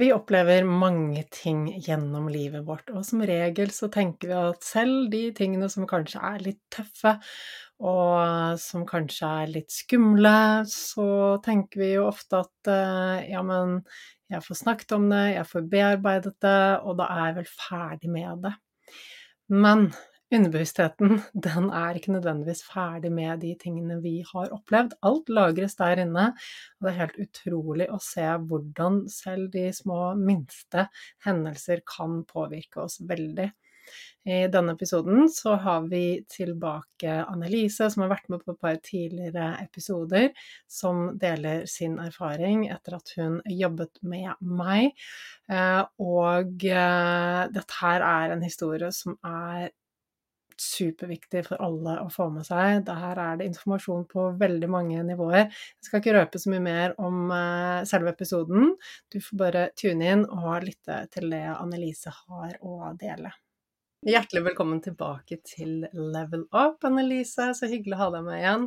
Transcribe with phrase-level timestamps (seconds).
[0.00, 5.10] Vi opplever mange ting gjennom livet vårt, og som regel så tenker vi at selv
[5.12, 7.18] de tingene som kanskje er litt tøffe,
[7.84, 13.80] og som kanskje er litt skumle, så tenker vi jo ofte at eh, ja, men
[14.32, 18.12] jeg får snakket om det, jeg får bearbeidet det, og da er jeg vel ferdig
[18.14, 18.54] med det.
[19.50, 19.88] Men
[20.34, 24.96] underbevisstheten, den er ikke nødvendigvis ferdig med de tingene vi har opplevd.
[25.06, 26.26] Alt lagres der inne,
[26.78, 30.88] og det er helt utrolig å se hvordan selv de små minste
[31.26, 33.50] hendelser kan påvirke oss veldig.
[34.28, 38.76] I denne episoden så har vi tilbake Annelise, som har vært med på et par
[38.84, 40.28] tidligere episoder,
[40.68, 44.92] som deler sin erfaring etter at hun jobbet med meg.
[45.50, 49.70] Eh, og eh, dette her er en historie som er
[50.60, 52.84] superviktig for alle å få med seg.
[52.86, 55.48] Der er det informasjon på veldig mange nivåer.
[55.50, 58.74] Jeg skal ikke røpe så mye mer om uh, selve episoden.
[59.12, 63.32] Du får bare tune inn og lytte til det Annelise har å dele.
[64.06, 67.50] Hjertelig velkommen tilbake til Level Up, Annelise.
[67.56, 68.66] Så hyggelig å ha deg med igjen.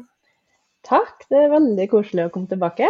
[0.86, 2.90] Takk, det er veldig koselig å komme tilbake.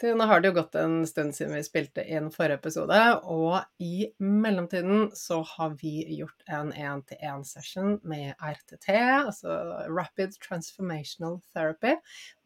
[0.00, 3.84] Du, nå har det jo gått en stund siden vi spilte inn forrige episode, og
[3.84, 9.58] i mellomtiden så har vi gjort en én-til-én-session med RTT, altså
[9.92, 11.98] Rapid Transformational Therapy,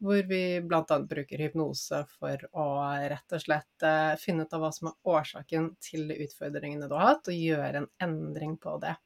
[0.03, 0.99] hvor vi bl.a.
[1.07, 2.67] bruker hypnose for å
[3.15, 7.13] rett og slett eh, finne ut av hva som er årsaken til utfordringene du har
[7.13, 8.97] hatt, og gjøre en endring på det.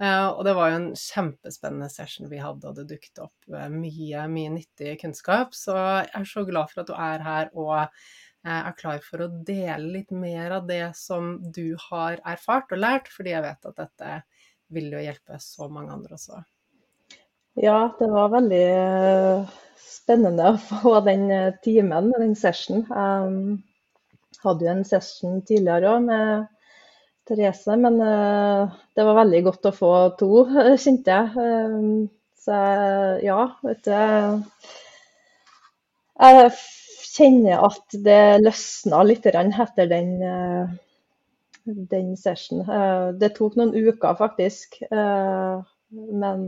[0.00, 3.68] Eh, og det var jo en kjempespennende session vi hadde, og det dukket opp eh,
[3.72, 5.52] mye, mye nyttig kunnskap.
[5.56, 9.26] Så jeg er så glad for at du er her og eh, er klar for
[9.26, 13.68] å dele litt mer av det som du har erfart og lært, fordi jeg vet
[13.72, 14.14] at dette
[14.72, 16.40] vil jo hjelpe så mange andre også.
[17.60, 18.66] Ja, det var veldig
[19.82, 21.26] spennende å få den
[21.64, 22.86] timen, den session.
[22.86, 26.46] Jeg hadde jo en session tidligere òg med
[27.30, 27.76] Therese.
[27.78, 30.44] Men uh, det var veldig godt å få to,
[30.82, 31.30] kjente jeg.
[31.38, 32.08] Uh,
[32.40, 32.58] så
[33.20, 33.90] ja, vet du
[36.20, 36.52] Jeg
[37.10, 40.14] kjenner at det løsna litt etter den,
[41.90, 42.64] den session.
[43.20, 44.78] det tok noen uker, faktisk.
[44.88, 46.46] men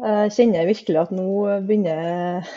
[0.00, 1.28] jeg kjenner virkelig at nå
[1.68, 2.48] begynner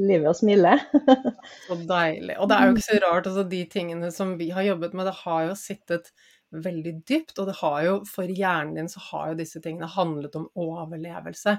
[0.00, 0.76] livet og smile.
[1.68, 2.36] så deilig.
[2.38, 5.08] Og det er jo ikke så rart, altså de tingene som vi har jobbet med,
[5.10, 6.12] det har jo sittet
[6.52, 10.36] veldig dypt, og det har jo for hjernen din så har jo disse tingene handlet
[10.38, 11.56] om overlevelse.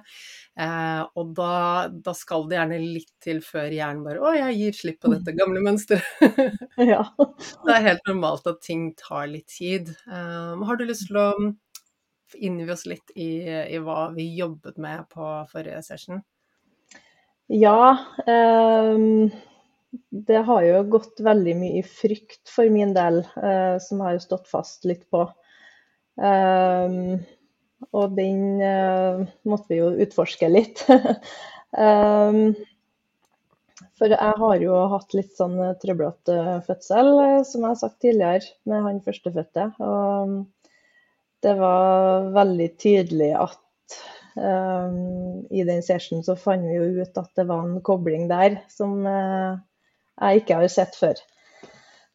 [0.60, 1.54] Eh, og da,
[1.94, 5.36] da, skal det gjerne litt til før hjernen bare Å, jeg gir slipp på dette
[5.38, 6.06] gamle mønsteret.
[6.94, 7.02] ja.
[7.66, 9.94] Det er helt normalt at ting tar litt tid.
[10.06, 11.30] Eh, har du lyst til å
[12.34, 16.24] innvie oss litt i, i hva vi jobbet med på forrige session?
[17.48, 17.98] Ja.
[18.28, 19.32] Um,
[20.10, 24.26] det har jo gått veldig mye i frykt for min del, uh, som har jo
[24.26, 25.26] stått fast litt på.
[26.18, 27.20] Um,
[27.92, 30.86] og den uh, måtte vi jo utforske litt.
[31.78, 32.54] um,
[34.00, 37.12] for jeg har jo hatt litt sånn trøblete fødsel,
[37.46, 39.70] som jeg har sagt tidligere, med han førstefødte.
[39.84, 40.40] Og
[41.44, 44.00] det var veldig tydelig at
[44.38, 49.06] I den sessionen så fant vi jo ut at det var en kobling der som
[49.06, 49.60] uh,
[50.18, 51.20] jeg ikke har sett før.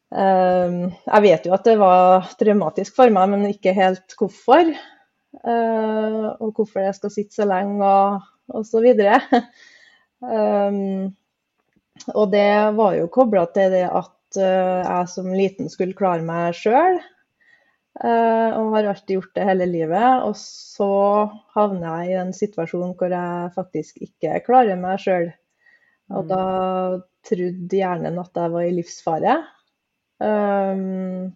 [0.09, 4.73] Um, jeg vet jo at det var traumatisk for meg, men ikke helt hvorfor.
[5.45, 9.19] Og hvorfor jeg skal sitte så lenge og, og så videre.
[12.19, 12.49] og det
[12.79, 16.97] var jo kobla til det at jeg som liten skulle klare meg sjøl.
[17.97, 20.25] Eh, og har alltid gjort det hele livet.
[20.27, 20.89] Og så
[21.55, 25.29] havner jeg i en situasjon hvor jeg faktisk ikke klarer meg sjøl.
[26.09, 26.29] Og mm.
[26.31, 26.43] da
[27.27, 29.37] trodde hjernen at jeg var i livsfare.
[30.19, 31.31] Um,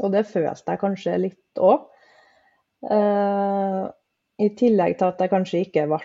[0.00, 1.86] og det følte jeg kanskje litt òg.
[2.86, 3.84] Uh, eh,
[4.46, 6.02] I tillegg til at jeg kanskje ikke ble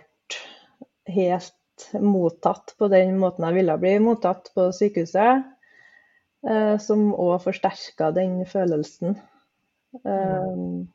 [1.12, 5.44] helt mottatt på den måten jeg ville bli mottatt på sykehuset.
[6.42, 9.20] Uh, som òg forsterka den følelsen.
[10.06, 10.88] Um,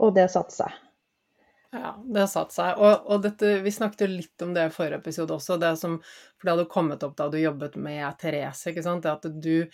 [0.00, 0.78] og det satte seg.
[1.72, 2.80] Ja, det har satt seg.
[2.82, 6.00] Og, og dette, vi snakket jo litt om det i forrige episode også, det som
[6.02, 9.06] For det hadde kommet opp da du jobbet med Therese, ikke sant.
[9.06, 9.68] Det at du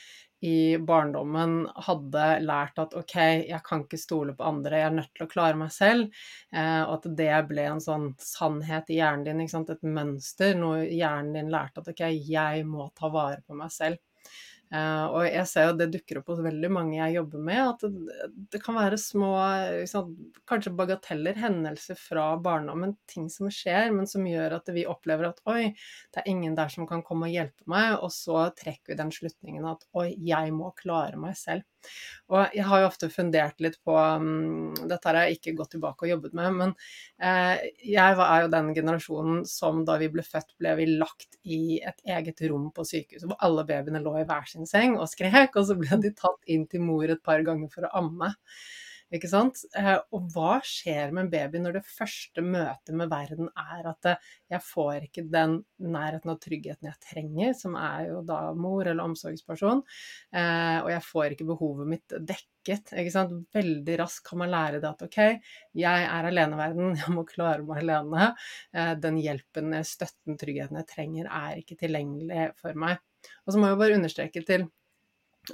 [0.44, 3.14] i barndommen hadde lært at ok,
[3.48, 6.12] jeg kan ikke stole på andre, jeg er nødt til å klare meg selv.
[6.52, 9.72] Eh, og at det ble en sånn sannhet i hjernen din, ikke sant?
[9.72, 10.52] et mønster.
[10.58, 14.02] Noe hjernen din lærte at ok, jeg må ta vare på meg selv.
[14.66, 17.84] Uh, og jeg ser jo det dukker opp hos veldig mange jeg jobber med, at
[17.86, 19.28] det, det kan være små,
[19.84, 20.10] liksom,
[20.50, 25.38] kanskje bagateller, hendelser fra barndommen, ting som skjer, men som gjør at vi opplever at
[25.46, 25.70] oi,
[26.10, 29.14] det er ingen der som kan komme og hjelpe meg, og så trekker vi den
[29.14, 31.62] slutningen at oi, jeg må klare meg selv.
[32.32, 36.06] Og jeg har jo ofte fundert litt på um, Dette har jeg ikke gått tilbake
[36.06, 36.72] og jobbet med, men
[37.22, 41.78] eh, jeg er jo den generasjonen som da vi ble født, ble vi lagt i
[41.78, 45.54] et eget rom på sykehuset hvor alle babyene lå i hver sin seng og skrek,
[45.54, 48.34] og så ble de tatt inn til mor et par ganger for å amme.
[49.14, 49.60] Ikke sant?
[49.78, 54.08] Eh, og hva skjer med en baby når det første møtet med verden er at
[54.10, 55.60] eh, jeg får ikke den
[55.94, 59.84] nærheten og tryggheten jeg trenger, som er jo da mor eller omsorgsperson,
[60.34, 62.90] eh, og jeg får ikke behovet mitt dekket.
[62.98, 63.36] Ikke sant?
[63.54, 65.20] Veldig raskt kan man lære det at OK,
[65.78, 68.32] jeg er aleneverden, jeg må klare meg alene.
[69.02, 72.98] Den hjelpen, støtten, tryggheten jeg trenger, er ikke tilgjengelig for meg.
[73.46, 74.66] Og så må jeg bare understreke til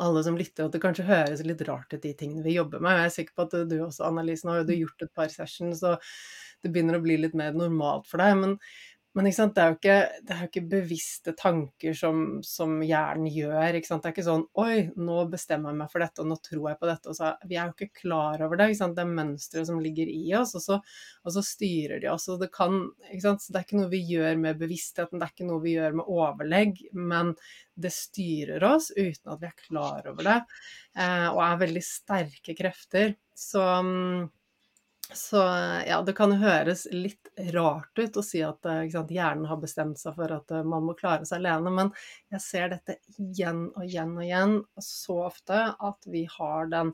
[0.01, 2.97] alle som lytter, at det kanskje høres litt rart ut, de tingene vi jobber med.
[3.01, 5.83] Jeg er sikker på at du også, Annalise, nå har du gjort et par sessions,
[5.83, 5.99] så
[6.63, 8.39] det begynner å bli litt mer normalt for deg.
[8.39, 8.57] Men
[9.13, 13.59] men det er, ikke, det er jo ikke bevisste tanker som, som hjernen gjør.
[13.75, 16.79] Det er ikke sånn Oi, nå bestemmer jeg meg for dette, og nå tror jeg
[16.81, 17.17] på dette.
[17.19, 18.71] Så, vi er jo ikke klar over det.
[18.73, 20.81] Det er mønstre som ligger i oss, og så,
[21.27, 22.31] og så styrer de oss.
[22.41, 22.81] Det, kan,
[23.21, 26.01] så det er ikke noe vi gjør med bevisstheten, det er ikke noe vi gjør
[26.01, 27.37] med overlegg, men
[27.77, 30.39] det styrer oss uten at vi er klar over det,
[30.97, 33.19] eh, og er veldig sterke krefter.
[33.37, 33.61] Så
[35.15, 35.43] så
[35.87, 40.01] ja, det kan høres litt rart ut å si at eh, sant, hjernen har bestemt
[40.01, 41.93] seg for at eh, man må klare seg alene, men
[42.33, 46.93] jeg ser dette igjen og igjen og igjen så ofte at vi har den,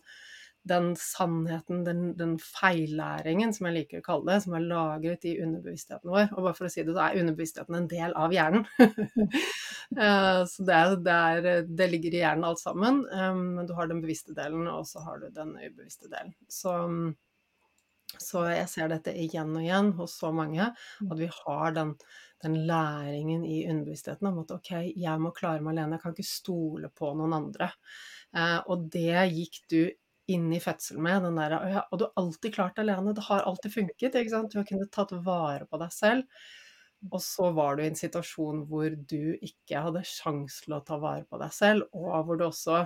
[0.69, 5.39] den sannheten, den, den, feillæringen, som jeg liker å kalle det, som er lagret i
[5.43, 6.29] underbevisstheten vår.
[6.37, 8.69] Og bare for å si det, så er underbevisstheten en del av hjernen.
[9.89, 12.99] Eh, så det, det, er, det, ligger i hjernen alt sammen.
[13.09, 16.35] Men du har den bevisste delen, og så har du den ubevisste delen.
[16.53, 16.75] Så
[18.17, 21.13] så jeg ser dette igjen og igjen hos så mange, mm.
[21.13, 21.95] at vi har den,
[22.43, 26.31] den læringen i underbevisstheten om at OK, jeg må klare meg alene, jeg kan ikke
[26.31, 27.71] stole på noen andre.
[28.37, 29.81] Eh, og det gikk du
[30.29, 33.29] inn i fødselen med, den der ja, Og du har alltid klart deg alene, det
[33.29, 34.53] har alltid funket, ikke sant.
[34.53, 36.41] Du har kunnet tatt vare på deg selv.
[37.13, 40.99] Og så var du i en situasjon hvor du ikke hadde sjans til å ta
[41.01, 42.83] vare på deg selv, og hvor du også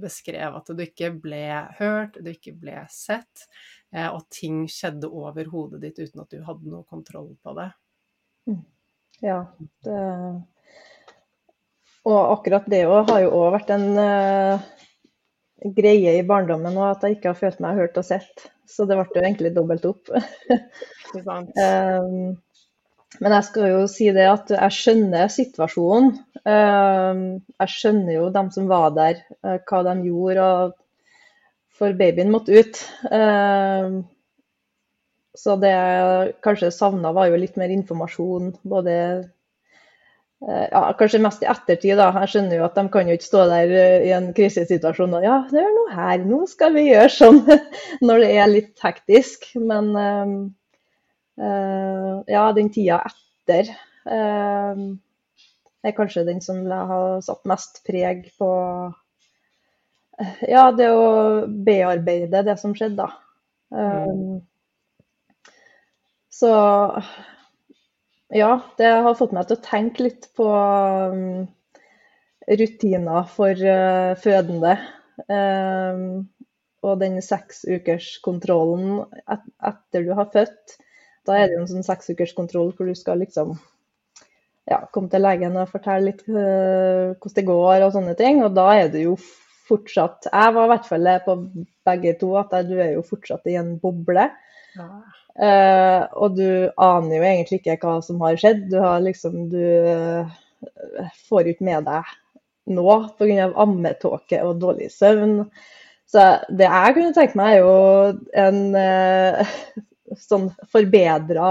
[0.00, 1.42] beskrev at du ikke ble
[1.76, 3.48] hørt, du ikke ble sett.
[3.94, 7.70] Eh, og ting skjedde over hodet ditt uten at du hadde noe kontroll på det.
[8.48, 8.64] Mm.
[9.24, 9.38] Ja,
[9.84, 10.00] det
[12.06, 14.60] Og akkurat det òg har jo òg vært en uh,
[15.76, 18.46] greie i barndommen òg, at jeg ikke har følt meg hørt og sett.
[18.68, 20.12] Så det ble jo egentlig dobbelt opp.
[21.16, 22.36] um,
[23.16, 26.12] men jeg skal jo si det at jeg skjønner situasjonen.
[26.44, 27.22] Um,
[27.64, 30.50] jeg skjønner jo dem som var der, uh, hva de gjorde.
[31.78, 32.78] for babyen måtte ut.
[33.14, 34.00] Ehm,
[35.38, 38.48] så det jeg kanskje savna, var jo litt mer informasjon.
[38.66, 38.94] Både
[40.42, 42.10] eh, ja, Kanskje mest i ettertid, da.
[42.24, 45.26] Jeg skjønner jo at de kan jo ikke stå der eh, i en krisesituasjon og
[45.28, 47.44] ja, det er noe her, nå skal vi gjøre sånn.
[48.08, 49.52] Når det er litt hektisk.
[49.62, 50.57] Men ehm, eh,
[51.38, 53.68] ja, den tida etter
[54.10, 54.80] ehm,
[55.86, 58.48] er kanskje den som har satt mest preg på
[60.50, 63.10] ja, det å bearbeide det som skjedde, da.
[63.68, 64.40] Um,
[66.32, 66.50] så
[68.34, 71.46] ja, det har fått meg til å tenke litt på um,
[72.48, 74.74] rutiner for uh, fødende.
[75.28, 76.28] Um,
[76.86, 80.78] og den seksukerskontrollen et, etter du har født.
[81.28, 83.56] Da er det jo en sånn seksukerskontroll hvor du skal liksom
[84.68, 88.42] ja, komme til legen og fortelle litt uh, hvordan det går og sånne ting.
[88.44, 89.16] Og da er det jo
[89.68, 91.34] fortsatt Jeg var i hvert fall på
[91.88, 94.28] begge to, at du er jo fortsatt i en boble.
[94.78, 94.88] Ja.
[95.38, 96.48] Uh, og du
[96.82, 98.68] aner jo egentlig ikke hva som har skjedd.
[98.72, 100.38] Du har liksom Du uh,
[101.28, 102.16] får ikke med deg
[102.68, 103.50] nå pga.
[103.56, 105.44] ammetåke og dårlig søvn.
[106.08, 107.72] Så det jeg kunne tenke meg, er jo
[108.32, 109.56] en uh,
[110.16, 111.50] sånn forbedra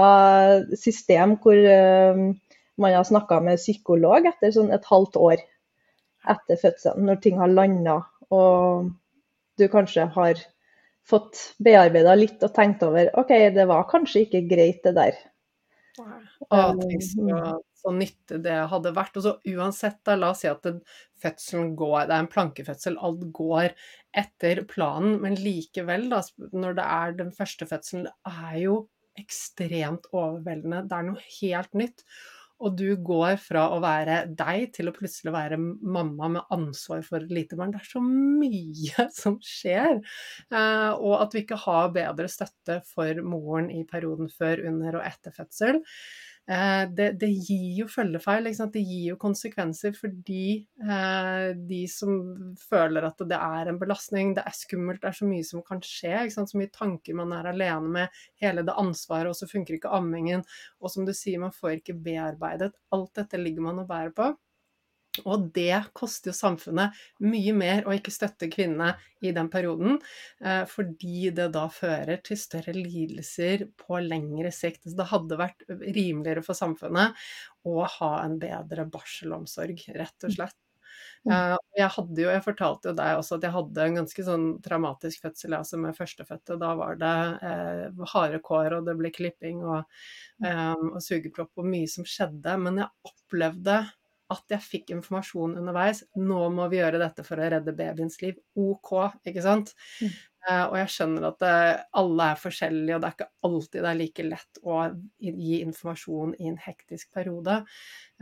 [0.76, 1.58] system hvor
[2.78, 5.42] man har snakka med psykolog etter sånn et halvt år
[6.28, 8.00] etter fødselen, når ting har landa
[8.34, 8.90] og
[9.58, 10.40] du kanskje har
[11.08, 15.20] fått bearbeida litt og tenkt over OK, det var kanskje ikke greit, det der.
[15.98, 19.18] Tenk så, så nyttig det hadde vært.
[19.18, 20.66] Og så uansett, da, la oss si at
[21.22, 23.74] fødselen går, det er en plankefødsel, alt går
[24.18, 26.22] etter planen, men likevel, da,
[26.54, 28.80] når det er den første fødselen, det er jo
[29.18, 30.84] ekstremt overveldende.
[30.88, 32.04] Det er noe helt nytt.
[32.58, 37.22] Og du går fra å være deg til å plutselig være mamma med ansvar for
[37.22, 37.70] et lite barn.
[37.74, 40.00] Det er så mye som skjer.
[40.50, 45.06] Eh, og at vi ikke har bedre støtte for moren i perioden før, under og
[45.06, 45.78] etter fødsel.
[46.48, 48.48] Eh, det, det, gir jo følgefeil.
[48.72, 50.64] Det gir jo konsekvenser for de,
[51.68, 52.14] de som
[52.62, 55.82] føler at det er en belastning, det er skummelt, det er så mye som kan
[55.84, 56.24] skje.
[56.32, 60.44] Så mye tanker man er alene med, hele det ansvaret, og så funker ikke ammingen.
[60.80, 62.72] Og som du sier, man får ikke bearbeidet.
[62.96, 64.32] Alt dette ligger man og bærer på.
[65.24, 68.94] Og det koster jo samfunnet mye mer å ikke støtte kvinnene
[69.24, 69.98] i den perioden,
[70.44, 74.84] eh, fordi det da fører til større lidelser på lengre sikt.
[74.86, 77.18] Så det hadde vært rimeligere for samfunnet
[77.66, 80.58] å ha en bedre barselomsorg, rett og slett.
[81.26, 84.46] Uh, jeg hadde jo, jeg fortalte jo deg også at jeg hadde en ganske sånn
[84.64, 86.56] traumatisk fødsel altså med førstefødte.
[86.62, 90.00] Da var det eh, harde kår, og det ble klipping og,
[90.46, 92.54] eh, og sugepropp og mye som skjedde.
[92.64, 93.80] Men jeg opplevde
[94.32, 96.02] at jeg fikk informasjon underveis.
[96.20, 98.36] Nå må vi gjøre dette for å redde babyens liv.
[98.60, 98.92] OK,
[99.28, 99.72] ikke sant?
[100.02, 100.12] Mm.
[100.48, 101.54] Uh, og jeg skjønner at det,
[101.98, 104.76] alle er forskjellige, og det er ikke alltid det er like lett å
[105.18, 107.58] gi informasjon i en hektisk periode.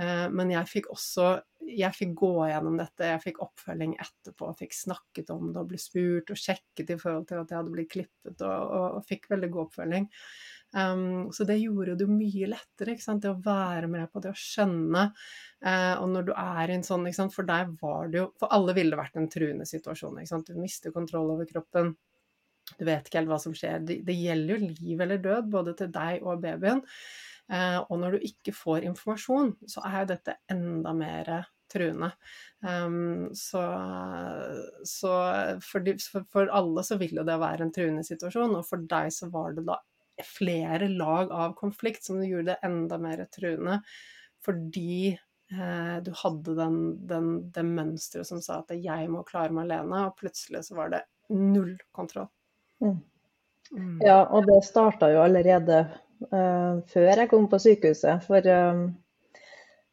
[0.01, 1.37] Uh, men jeg fikk også
[1.67, 5.81] jeg fikk gå gjennom dette, jeg fikk oppfølging etterpå, fikk snakket om det og ble
[5.81, 9.27] spurt og sjekket i forhold til at jeg hadde blitt klippet, og, og, og fikk
[9.33, 10.07] veldig god oppfølging.
[10.77, 15.07] Um, så det gjorde det mye lettere, det å være med på det å skjønne.
[15.65, 18.75] Uh, og når du er i en sånn, for deg var det jo For alle
[18.77, 20.21] ville det vært en truende situasjon.
[20.45, 21.95] Du mister kontroll over kroppen.
[22.77, 23.81] Du vet ikke helt hva som skjer.
[23.87, 26.85] Det, det gjelder jo liv eller død, både til deg og babyen.
[27.47, 31.37] Uh, og når du ikke får informasjon, så er jo dette enda mer
[31.73, 32.13] truende.
[32.61, 33.63] Um, så,
[34.85, 35.13] så
[35.63, 38.83] for, de, for, for, alle så vil jo det være en truende situasjon, og for
[38.91, 39.79] deg så var det da
[40.25, 43.81] flere lag av konflikt som gjorde det enda mer truende.
[44.45, 49.67] Fordi eh, du hadde den, den, det mønsteret som sa at 'jeg må klare meg
[49.67, 52.29] alene', og plutselig så var det null kontroll.
[52.81, 53.01] Mm.
[53.73, 53.99] Mm.
[54.05, 55.81] Ja, og det starta jo allerede
[56.31, 58.23] uh, før jeg kom på sykehuset.
[58.23, 58.85] For, uh,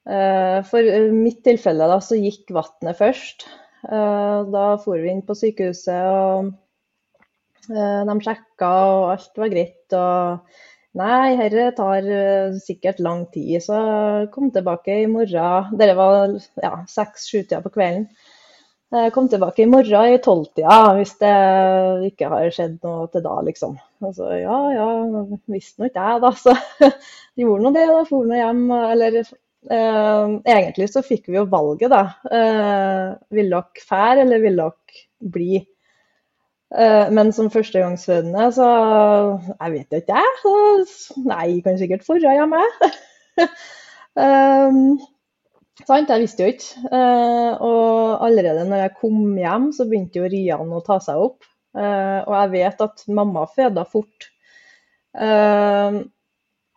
[0.06, 3.50] uh, for mitt tilfelle da, så gikk vannet først.
[3.84, 6.54] da for vi inn på sykehuset, og
[7.70, 9.96] de sjekka, og alt var greit.
[9.98, 13.80] Og nei, dette tar eh, sikkert lang tid, så
[14.34, 15.74] kom tilbake i morgen.
[15.80, 18.08] Dette var ja, seks-sju-tida på kvelden.
[19.10, 21.30] Kom tilbake i morgen i tolvtida hvis det
[22.12, 23.74] ikke har skjedd noe til da, liksom.
[24.06, 24.90] Altså, ja, ja,
[25.50, 26.32] visste nå ikke jeg, da.
[26.38, 26.54] Så
[27.34, 28.04] de gjorde nå det, da.
[28.06, 28.62] For nå hjem.
[28.94, 32.04] Eller eh, egentlig så fikk vi jo valget, da.
[32.30, 35.04] Eh, vil dere fære, eller vil dere
[35.34, 35.64] bli?
[36.74, 38.68] Eh, men som førstegangsfødende, så
[39.62, 40.86] Jeg vet ikke, jeg.
[41.26, 42.62] Nei, jeg kan sikkert forre hjemme.
[44.18, 44.80] um,
[45.90, 46.88] sant, jeg visste jo ikke.
[46.90, 51.46] Uh, og allerede når jeg kom hjem, så begynte jo Rian å ta seg opp.
[51.78, 54.30] Uh, og jeg vet at mamma føda fort.
[55.14, 56.02] Uh,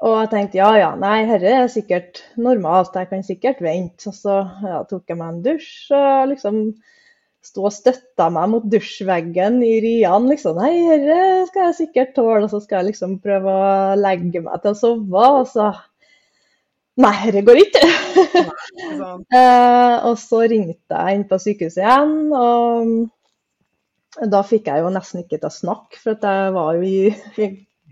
[0.05, 4.11] og jeg tenkte ja ja, nei, dette er sikkert normalt, jeg kan sikkert vente.
[4.11, 6.61] Og så ja, tok jeg meg en dusj og liksom
[7.47, 10.29] sto og støtta meg mot dusjveggen i Rian.
[10.31, 10.59] Liksom.
[10.61, 10.73] Nei,
[11.05, 12.45] dette skal jeg sikkert tåle.
[12.47, 15.27] Og så skal jeg liksom prøve å legge meg til å sove.
[15.43, 15.71] Og så
[16.97, 17.83] Nei, dette går ikke.
[19.37, 22.15] eh, og så ringte jeg inn på sykehuset igjen.
[22.33, 27.51] Og da fikk jeg jo nesten ikke til å snakke, for jeg var jo i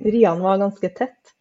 [0.09, 1.35] Rian var ganske tett.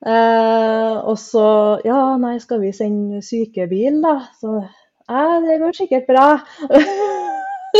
[0.00, 1.44] Eh, og så
[1.84, 4.16] Ja, nei, skal vi sende sykebil, da?
[4.40, 4.62] Så
[5.10, 6.28] ja, det går sikkert bra.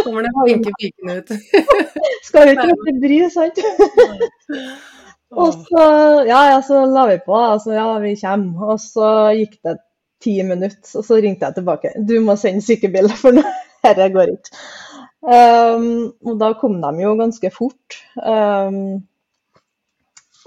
[0.04, 1.34] Kommer det flinke pikene ut.
[2.28, 3.60] Skal jo ikke bli bry, sant?
[5.40, 5.82] Og så,
[6.26, 7.36] ja, ja, så la vi på.
[7.36, 8.72] Altså, ja, vi kommer.
[8.74, 9.76] Og så gikk det
[10.20, 11.92] ti minutter, og så ringte jeg tilbake.
[12.08, 13.38] Du må sende sykebil, for
[13.84, 14.64] dette går ikke.
[15.20, 18.00] Um, og da kom de jo ganske fort.
[18.16, 19.00] Um,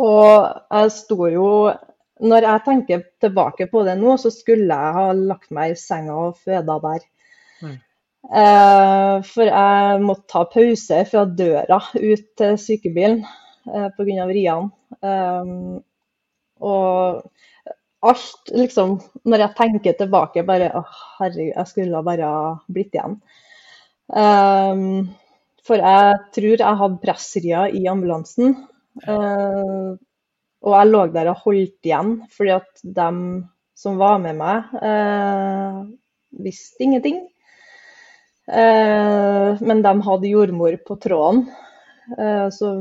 [0.01, 1.49] og jeg sto jo
[2.23, 6.13] Når jeg tenker tilbake på det nå, så skulle jeg ha lagt meg i senga
[6.29, 7.01] og føda der.
[7.65, 7.73] Eh,
[8.23, 13.23] for jeg måtte ta pause fra døra ut til sykebilen
[13.67, 14.27] eh, pga.
[14.29, 14.69] riene.
[15.03, 15.81] Um,
[16.63, 17.23] og
[18.03, 18.93] alt liksom
[19.27, 20.83] Når jeg tenker tilbake, bare Å,
[21.17, 22.29] herregud, jeg skulle bare
[22.71, 23.17] blitt igjen.
[25.63, 28.55] For jeg tror jeg hadde pressria i ambulansen.
[29.07, 29.95] Uh,
[30.63, 33.17] og jeg lå der og holdt igjen fordi at dem
[33.75, 34.69] som var med meg,
[36.45, 37.17] visste ingenting.
[38.47, 41.45] Eh, men de hadde jordmor på tråden,
[42.17, 42.73] eh, så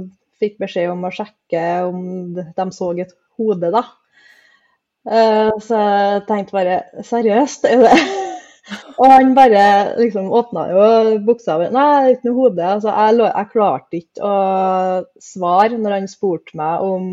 [0.42, 2.00] fikk beskjed om å sjekke om
[2.34, 3.84] de så et hode, da.
[5.06, 7.94] Eh, så jeg tenkte bare seriøst, er det
[9.02, 9.62] Og han bare
[9.98, 10.82] liksom åpna jo
[11.26, 12.62] buksa Nei, det er ikke noe hode.
[12.62, 14.36] Altså, jeg, jeg, klarte ikke å
[15.18, 17.08] svare når han spurte meg om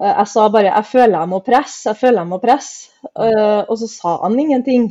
[0.00, 2.88] Jeg sa bare jeg føler jeg må presse, jeg føler jeg må presse.
[3.12, 4.88] Og så sa han ingenting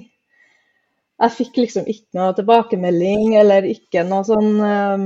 [1.22, 5.06] jeg fikk liksom ikke noe tilbakemelding eller ikke noe sånn um,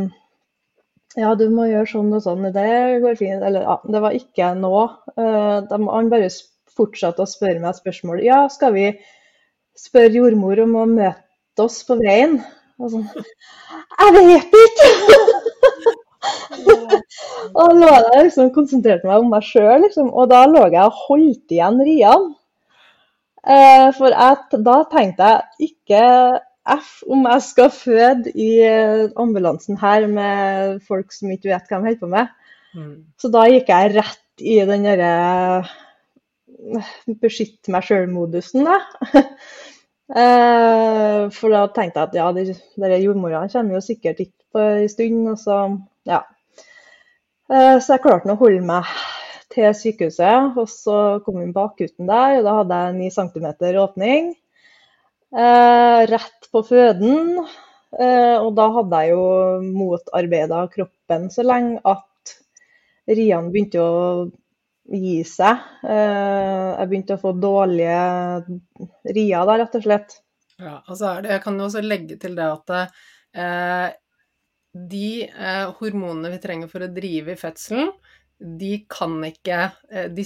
[1.19, 3.43] Ja, du må gjøre sånn og sånn, det går fint.
[3.43, 4.87] Eller ja, det var ikke noe.
[5.15, 6.31] Uh, de, han bare
[6.75, 8.23] fortsatte å spørre meg spørsmål.
[8.25, 8.89] Ja, skal vi
[9.79, 12.39] spørre jordmor om å møte oss på veien.
[12.79, 14.89] Og sånn Jeg vet ikke!
[17.61, 20.11] og lå der liksom konsentrerte meg om meg sjøl, liksom.
[20.11, 22.35] Og da lå jeg og holdt igjen riene.
[23.45, 26.03] Eh, for jeg, da tenkte jeg ikke
[26.75, 31.77] F om jeg skal føde i eh, ambulansen her med folk som ikke vet hva
[31.77, 32.31] de holder på med.
[32.75, 32.95] Mm.
[33.21, 35.11] Så da gikk jeg rett i den derre
[35.61, 36.89] eh,
[37.21, 38.81] beskytte meg sjøl-modusen, da.
[40.05, 44.61] Eh, for da tenkte jeg at ja, de, de jordmorene kommer jo sikkert ikke på
[44.61, 45.23] en stund.
[45.31, 45.55] Og så,
[46.05, 46.19] ja.
[47.49, 48.91] Eh, så jeg klarte å holde meg
[49.55, 50.57] til sykehuset.
[50.61, 53.47] Og så kom hun på akutten der, og da hadde jeg 9 cm
[53.83, 54.33] åpning.
[55.35, 57.39] Eh, rett på føden.
[57.95, 59.27] Og da hadde jeg jo
[59.63, 62.33] motarbeida kroppen så lenge at
[63.07, 64.25] riene begynte å
[64.85, 65.61] gi seg.
[65.85, 67.99] Eh, jeg begynte å få dårlige
[69.15, 70.17] rier da, rett og slett.
[70.61, 73.87] Ja, altså det, Jeg kan jo også legge til det at eh,
[74.75, 77.91] de eh, hormonene vi trenger for å drive i fødselen,
[78.39, 79.59] de kan ikke
[79.91, 80.25] eh, de,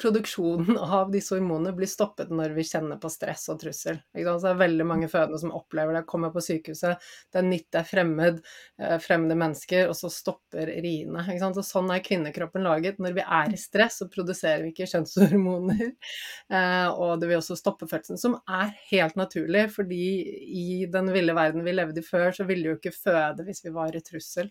[0.00, 3.98] produksjonen av disse hormonene blir stoppet når vi kjenner på stress og trussel.
[4.12, 7.68] Så det er veldig mange fødende som opplever det, kommer på sykehuset, det er nytt,
[7.72, 8.40] det er fremmed,
[8.80, 11.24] eh, fremmede mennesker, og så stopper riene.
[11.56, 13.00] Så sånn er kvinnekroppen laget.
[13.02, 15.84] Når vi er i stress, så produserer vi ikke kjønnshormoner.
[16.56, 20.04] Eh, og det vil også stoppe fødselen, som er helt naturlig, fordi
[20.46, 23.64] i den ville verden vi levde i før, så ville vi jo ikke føde hvis
[23.64, 24.50] vi var i trussel.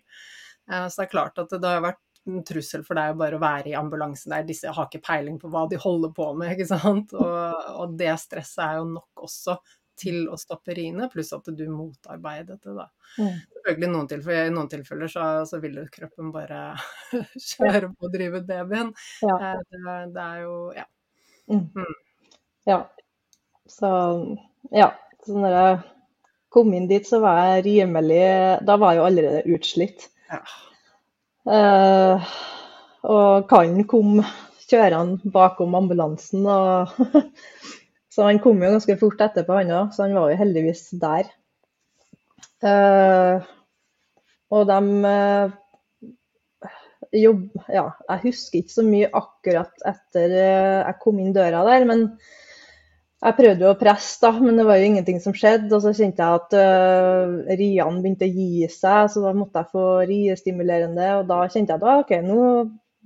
[0.66, 3.70] Så det er klart at det har vært en trussel for deg bare å være
[3.70, 4.46] i ambulansen der.
[4.48, 7.14] Disse har ikke peiling på hva de holder på med, ikke sant.
[7.16, 9.58] Og, og det stresset er jo nok også
[9.96, 12.86] til å stoppe riene, pluss at du motarbeidet det, da.
[13.16, 13.38] Mm.
[13.56, 16.60] Selvfølgelig noen tilfeller, I noen tilfeller så, så vil jo kroppen bare
[17.48, 18.92] kjøre på og drive ut babyen.
[19.24, 19.38] Ja.
[19.38, 20.86] Eh, det, det, er jo Ja.
[21.46, 21.64] Mm.
[21.78, 21.96] Mm.
[22.66, 22.80] Ja.
[23.70, 23.88] Så
[24.74, 24.90] ja.
[25.26, 25.78] Så når jeg
[26.54, 28.22] kom inn dit, så var jeg rimelig
[28.66, 30.08] Da var jeg jo allerede utslitt.
[30.30, 30.42] Ja.
[31.46, 32.18] Uh,
[33.06, 34.18] og kan kom
[34.66, 36.46] kjørende bakom ambulansen.
[36.46, 36.90] Og
[38.12, 41.30] så han kom jo ganske fort etterpå, han òg, så han var jo heldigvis der.
[42.64, 43.46] Uh,
[44.50, 46.72] og de uh,
[47.14, 47.46] jobb...
[47.70, 52.08] Ja, jeg husker ikke så mye akkurat etter jeg kom inn døra der, men
[53.24, 55.70] jeg prøvde jo å presse, da, men det var jo ingenting som skjedde.
[55.72, 59.72] Og så kjente jeg at uh, riene begynte å gi seg, så da måtte jeg
[59.72, 61.06] få riestimulerende.
[61.20, 62.40] Og da kjente jeg at OK, nå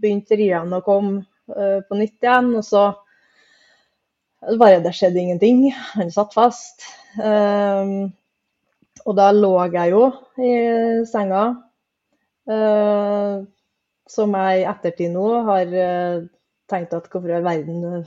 [0.00, 1.22] begynte riene å komme
[1.54, 2.50] uh, på nytt igjen.
[2.58, 2.88] Og så
[4.58, 5.68] bare det skjedde ingenting.
[5.94, 6.88] Han satt fast.
[7.14, 8.10] Um,
[9.06, 10.02] og da lå jeg jo
[10.42, 10.50] i
[11.08, 11.44] senga,
[12.50, 13.38] uh,
[14.10, 15.70] som jeg i ettertid nå har
[16.70, 18.02] tenkt at hvorfor i all verden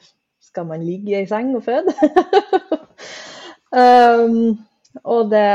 [0.53, 1.93] skal man ligge i seng og føde?
[3.81, 4.53] um,
[5.01, 5.49] og det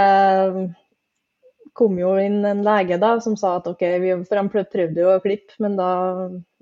[1.79, 5.15] kom jo inn en lege da, som sa at OK, vi, for han prøvde jo
[5.15, 5.91] å klippe, men da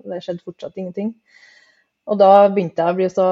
[0.05, 1.15] det skjedde fortsatt ingenting.
[2.07, 3.27] Og da begynte jeg å bli så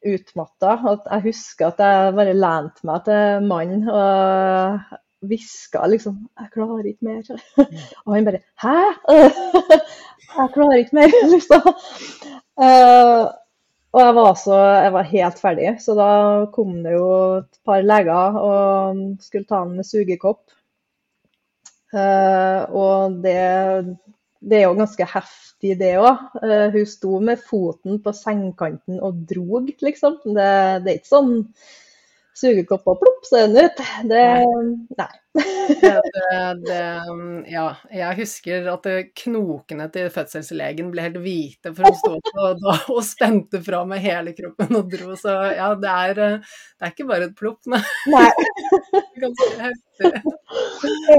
[0.00, 6.48] utmatta at jeg husker at jeg bare lente meg til mannen og hviska liksom 'Jeg
[6.54, 7.42] klarer ikke mer'.
[8.06, 8.94] Og han bare 'Hæ?'
[10.36, 11.62] 'Jeg klarer ikke mer', liksom.
[12.60, 13.32] Uh,
[13.90, 16.10] og jeg var, også, jeg var helt ferdig, så da
[16.54, 17.08] kom det jo
[17.40, 20.42] et par leger og skulle ta den med sugekopp.
[21.90, 23.40] Uh, og det,
[24.38, 26.20] det, er jo ganske heftig, det òg.
[26.38, 30.20] Uh, eh, hun sto med foten på sengekanten og drog, liksom.
[30.22, 30.50] Det,
[30.84, 31.34] det er ikke sånn
[32.36, 33.82] sugekopp og plopp, så er den ut.
[34.10, 34.22] Det
[35.00, 35.10] Nei.
[35.80, 35.90] det,
[36.66, 36.78] det,
[37.52, 38.88] ja, jeg husker at
[39.20, 42.64] knokene til fødselslegen ble helt hvite, for hun sto og,
[42.96, 45.14] og, spente fra med hele kroppen og dro.
[45.20, 47.82] Så ja, det er, det er ikke bare et plopp, nei.
[48.10, 48.28] nei.
[49.22, 50.12] Ganske heftig.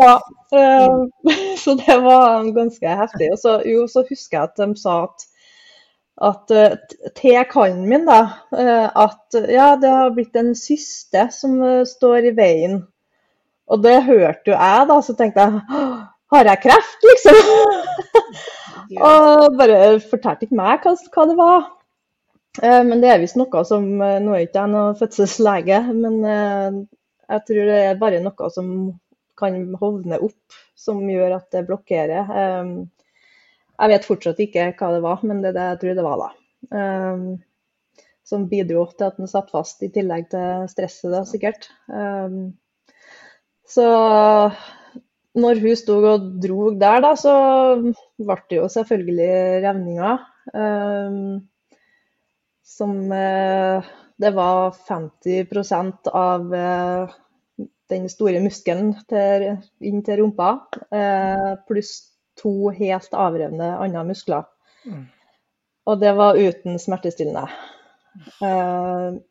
[0.02, 0.13] Ja,
[0.56, 1.08] uh,
[1.63, 3.30] så det var ganske heftig.
[3.32, 5.28] Og så, jo, så husker jeg at de sa at
[6.19, 6.76] at uh,
[7.17, 8.21] til kallen min da,
[8.54, 12.82] uh, at ja, det har blitt en syste som uh, står i veien.
[13.71, 15.62] Og det hørte jo jeg, da, så tenkte jeg
[16.32, 17.38] har jeg kreft, liksom?
[19.08, 21.65] og bare fortalte ikke meg hva, hva det var.
[22.88, 27.67] men det er visst noe som Nå er ikke jeg noen fødselslege, men jeg tror
[27.67, 28.69] det er bare noe som
[29.39, 32.32] kan hovne opp, som gjør at det blokkerer.
[33.82, 36.22] Jeg vet fortsatt ikke hva det var, men det er det jeg tror det var,
[36.22, 36.30] da.
[36.78, 37.24] Um,
[38.28, 41.65] som bidro til at den satt fast, i tillegg til stresset, da, sikkert.
[41.89, 42.54] Um,
[43.65, 43.88] så
[45.41, 47.34] når hun sto og dro der, da, så
[47.82, 49.32] ble det jo selvfølgelig
[49.65, 50.28] revninger.
[50.54, 51.41] Um,
[52.72, 53.91] som uh,
[54.22, 57.13] det var 50% av eh,
[57.89, 60.52] den store muskelen inn til rumpa,
[60.94, 62.11] eh, pluss
[62.41, 64.47] to helt avrevne andre muskler.
[64.86, 65.06] Mm.
[65.89, 67.47] Og det var uten smertestillende.
[68.41, 69.21] Uh,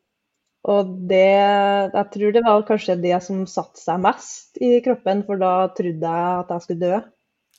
[0.71, 5.41] og det Jeg tror det var kanskje det som satte seg mest i kroppen, for
[5.41, 6.99] da trodde jeg at jeg skulle dø.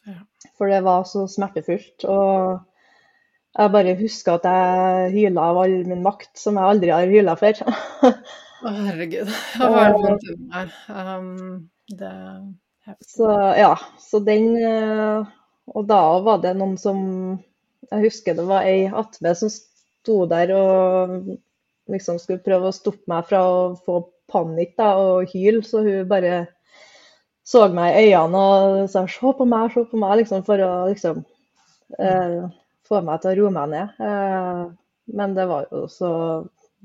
[0.07, 0.19] Ja.
[0.59, 2.05] For det var så smertefullt.
[2.05, 2.61] Og
[3.59, 7.37] jeg bare husker at jeg hyla av all min makt, som jeg aldri har hyla
[7.39, 7.63] før.
[8.63, 9.31] Å, herregud.
[9.59, 10.75] Jeg har vondt i meg.
[10.89, 11.31] Um,
[11.91, 12.43] det er.
[13.07, 15.27] Så ja, så den eh,
[15.71, 16.99] Og da var det noen som
[17.91, 21.15] Jeg husker det var ei attmed som sto der og
[21.93, 23.99] liksom skulle prøve å stoppe meg fra å få
[24.33, 26.47] panikk da, og hyle, så hun bare
[27.45, 30.89] så meg i øynene og sa 'se på meg, se på meg', liksom, for å
[30.89, 31.25] liksom
[31.99, 32.49] eh,
[32.89, 33.89] få meg til å roe meg ned.
[34.09, 34.65] Eh,
[35.19, 36.13] men det var jo så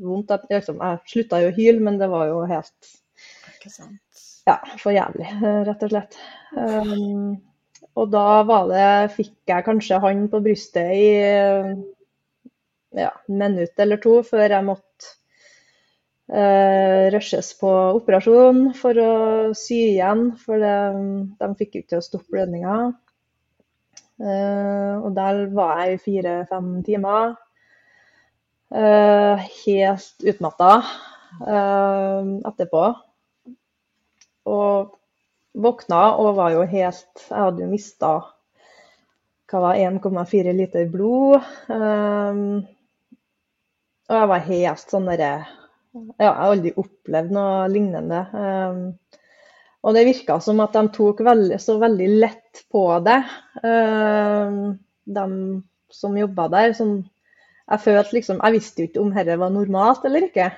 [0.02, 0.32] vondt.
[0.32, 2.96] at liksom, Jeg slutta jo å hyle, men det var jo helt
[4.48, 6.18] ja, for jævlig, eh, rett og slett.
[6.56, 7.38] Um,
[7.97, 11.71] og da var det, fikk jeg kanskje han på brystet i eh,
[12.97, 15.13] ja, minutt eller to før jeg måtte
[16.29, 19.12] eh, rushes på operasjon for å
[19.57, 20.77] sy igjen, for det,
[21.41, 22.77] de fikk ikke til å stoppe blødninga.
[24.17, 27.36] Uh, og der var jeg i fire-fem timer.
[28.73, 30.71] Uh, helt utmatta
[31.45, 32.81] eh, etterpå.
[34.47, 34.97] Og
[35.58, 38.15] våkna og var jo helt Jeg hadde jo mista
[39.48, 41.38] hva var 1,4 liter blod.
[41.72, 42.65] Um,
[44.08, 45.30] og jeg var helt sånn derre
[45.96, 48.20] Ja, jeg har aldri opplevd noe lignende.
[48.36, 48.82] Um,
[49.88, 53.22] og det virka som at de tok veldig, så veldig lett på det,
[53.63, 54.76] um,
[55.08, 55.28] de
[55.96, 56.76] som jobba der.
[56.76, 56.98] Som
[57.67, 60.52] jeg følte liksom Jeg visste jo ikke om dette var normalt eller ikke.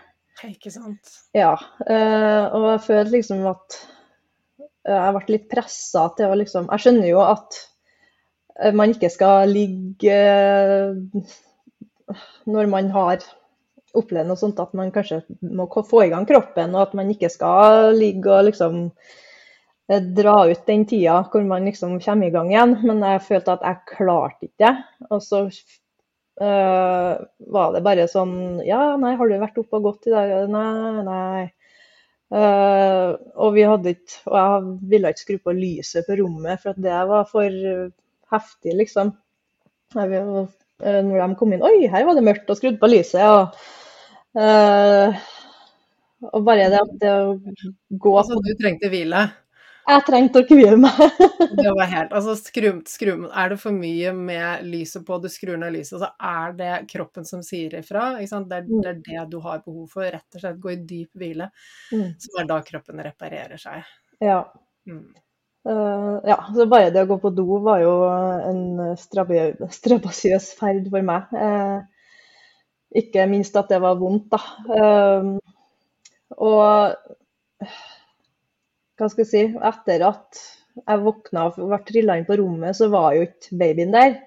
[0.49, 1.15] Ikke sant.
[1.37, 1.53] Ja,
[1.85, 3.79] Uh, og jeg følte liksom at
[4.89, 7.59] øh, jeg ble litt pressa til å liksom Jeg skjønner jo at
[8.65, 11.29] øh, man ikke skal ligge øh,
[12.49, 13.23] når man har
[13.97, 17.29] opplevd noe sånt, at man kanskje må få i gang kroppen, og at man ikke
[17.33, 18.87] skal ligge og liksom
[19.89, 22.75] dra ut den tida hvor man liksom kommer i gang igjen.
[22.85, 24.73] Men jeg følte at jeg klarte ikke det.
[25.09, 27.13] Og så øh,
[27.55, 30.35] var det bare sånn Ja, nei, har du vært oppe og gått i dag?
[30.53, 31.47] Nei, nei.
[32.29, 36.77] Eh, og vi hadde ikke Og jeg ville ikke skru på lyset på rommet, for
[36.77, 37.49] det var for
[38.33, 39.13] heftig, liksom.
[39.95, 40.47] Jeg vil-
[40.83, 43.21] eh, når de kom inn Oi, her var det mørkt, og skrudde på lyset.
[43.23, 43.55] Og,
[44.37, 45.15] uh,
[46.33, 47.39] og bare det det å
[48.05, 49.23] gå Altså, du trengte hvile.
[49.89, 50.97] Jeg trengte å kvie meg.
[51.59, 55.57] Det var helt Altså, skrum, skrum, Er det for mye med lyset på, du skrur
[55.57, 58.11] ned lyset, så er det kroppen som sier ifra.
[58.19, 58.49] Ikke sant?
[58.51, 58.83] Det, er, Mm.
[58.83, 60.05] det er det du har behov for.
[60.05, 61.49] Rett og slett gå i dyp hvile.
[61.91, 62.11] Mm.
[62.21, 63.89] Som er da kroppen reparerer seg.
[64.21, 64.43] Ja.
[64.89, 65.07] Mm.
[65.69, 68.61] Uh, ja, så bare det å gå på do var jo en
[68.97, 71.33] strabasiøs ferd for meg.
[71.33, 71.81] Uh,
[72.95, 74.39] ikke minst at det var vondt, da.
[74.69, 75.37] Uh,
[76.37, 76.95] og
[78.99, 80.41] hva skal jeg si, etter at
[80.79, 84.19] jeg våkna og ble trilla inn på rommet, så var jo ikke babyen der.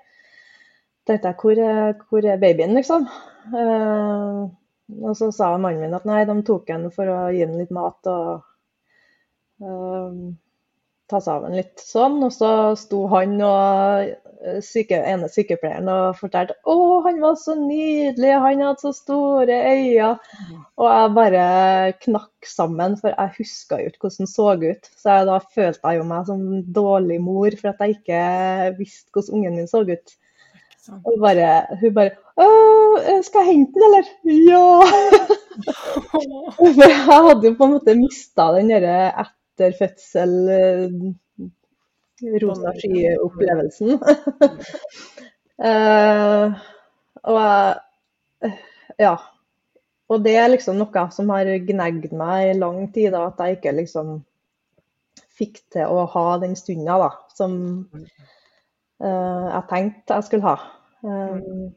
[1.06, 3.06] tenkte jeg, hvor hvor er babyen, liksom?
[3.52, 4.48] Uh,
[5.02, 7.72] og så sa mannen min at nei, de tok henne for å gi henne litt
[7.74, 8.42] mat og
[9.62, 10.16] eh,
[11.12, 12.18] ta seg av den litt sånn.
[12.26, 17.56] Og så sto han og eh, syke, ene sykepleieren og fortalte å, han var så
[17.58, 20.14] nydelig, han hadde så store øyne.
[20.80, 21.44] Og jeg bare
[22.06, 24.90] knakk sammen, for jeg huska jo ikke hvordan han så ut.
[24.96, 28.24] Så jeg, da følte jeg jo meg som en dårlig mor for at jeg ikke
[28.80, 30.18] visste hvordan ungen min så ut.
[31.06, 34.06] Og bare, hun bare «Åh, skal jeg hente den, eller?
[34.26, 35.28] Ja!
[36.56, 38.96] For jeg hadde jo på en måte mista den derre
[39.52, 41.14] etterfødsel fødsel
[42.42, 43.98] rosa sky-opplevelsen.
[45.58, 46.52] uh,
[47.30, 48.56] og jeg
[48.98, 49.16] Ja.
[50.12, 53.56] Og det er liksom noe som har gnagd meg i lang tid, da, at jeg
[53.56, 54.18] ikke liksom
[55.32, 57.54] fikk til å ha den stunda da, som
[59.00, 60.56] uh, jeg tenkte jeg skulle ha.
[61.00, 61.72] Um,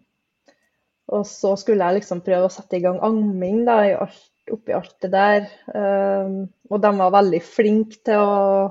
[1.16, 4.20] og så skulle jeg liksom prøve å sette i gang amming da, i alt,
[4.52, 5.46] oppi alt det der.
[5.74, 8.66] Um, og de var veldig flinke til å,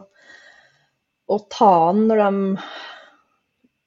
[1.26, 2.66] å ta den når de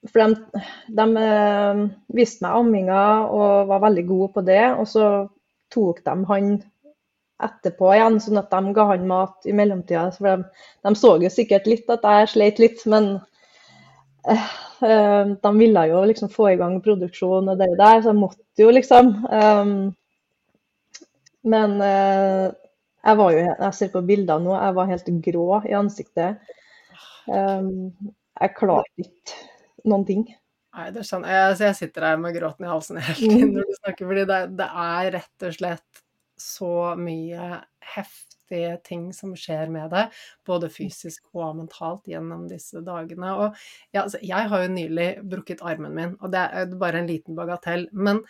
[0.07, 0.63] For de,
[0.95, 1.79] de eh,
[2.15, 4.63] viste meg amminga og var veldig gode på det.
[4.79, 5.07] Og så
[5.73, 6.51] tok de han
[7.43, 10.07] etterpå igjen, sånn at de ga han mat i mellomtida.
[10.15, 13.09] For de, de så jo sikkert litt at jeg sleit litt, men
[14.29, 14.47] eh,
[14.87, 18.63] eh, de ville jo liksom få i gang produksjon og det der, så jeg måtte
[18.63, 19.13] jo liksom.
[19.27, 19.77] Um,
[21.47, 22.47] Men eh,
[23.07, 26.53] jeg var jo Jeg ser på bilder nå, jeg var helt grå i ansiktet.
[27.27, 27.91] Um,
[28.37, 30.25] jeg klarte ikke noen ting.
[30.77, 31.45] Nei, det skjønner jeg.
[31.51, 34.41] Altså, jeg sitter her med gråten i halsen hele tiden når du snakker, fordi det,
[34.59, 36.03] det er rett og slett
[36.37, 37.47] så mye
[37.95, 40.13] heftige ting som skjer med deg,
[40.45, 43.31] både fysisk og mentalt gjennom disse dagene.
[43.33, 43.57] Og
[43.95, 47.39] ja, altså, jeg har jo nylig brukket armen min, og det er bare en liten
[47.39, 47.87] bagatell.
[47.91, 48.21] men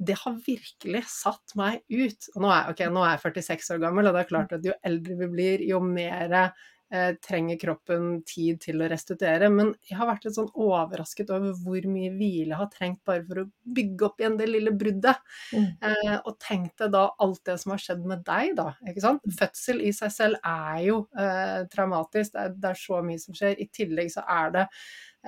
[0.00, 2.32] det har virkelig satt meg ut.
[2.34, 4.66] Og nå er, okay, nå er, jeg 46 år gammel, og det er klart at
[4.66, 9.50] jo eldre vi blir, jo mer eh, trenger kroppen tid til å restituere.
[9.52, 13.26] Men jeg har vært litt sånn overrasket over hvor mye hvile jeg har trengt bare
[13.28, 15.20] for å bygge opp igjen det lille bruddet.
[15.52, 15.68] Mm.
[15.90, 18.70] Eh, og tenk deg da alt det som har skjedd med deg, da.
[18.88, 19.28] ikke sant?
[19.28, 19.36] Mm.
[19.42, 23.36] Fødsel i seg selv er jo eh, traumatisk, det er, det er så mye som
[23.36, 23.60] skjer.
[23.60, 24.68] I tillegg så er det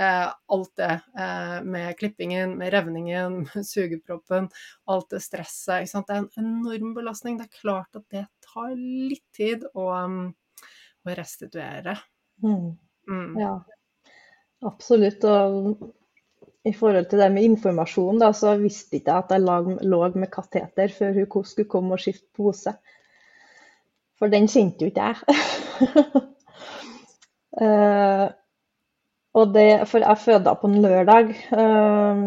[0.00, 4.48] alt det eh, med klippingen, med revningen, med sugeproppen,
[4.84, 5.92] alt det stresset.
[5.92, 7.36] Det er en enorm belastning.
[7.38, 10.30] Det er klart at det tar litt tid å, mm,
[11.04, 11.98] å restituere.
[12.42, 12.70] Mm.
[13.10, 13.36] Mm.
[13.40, 13.52] Ja,
[14.68, 15.24] absolutt.
[15.28, 15.92] Og
[16.64, 19.42] i forhold til det med informasjon, da, så visste ikke jeg at jeg
[19.90, 22.72] lå med kateter før hun skulle komme og skifte pose.
[24.18, 25.16] For den kjente jo ikke jeg.
[29.32, 32.24] Og det, for jeg føda på en lørdag, um,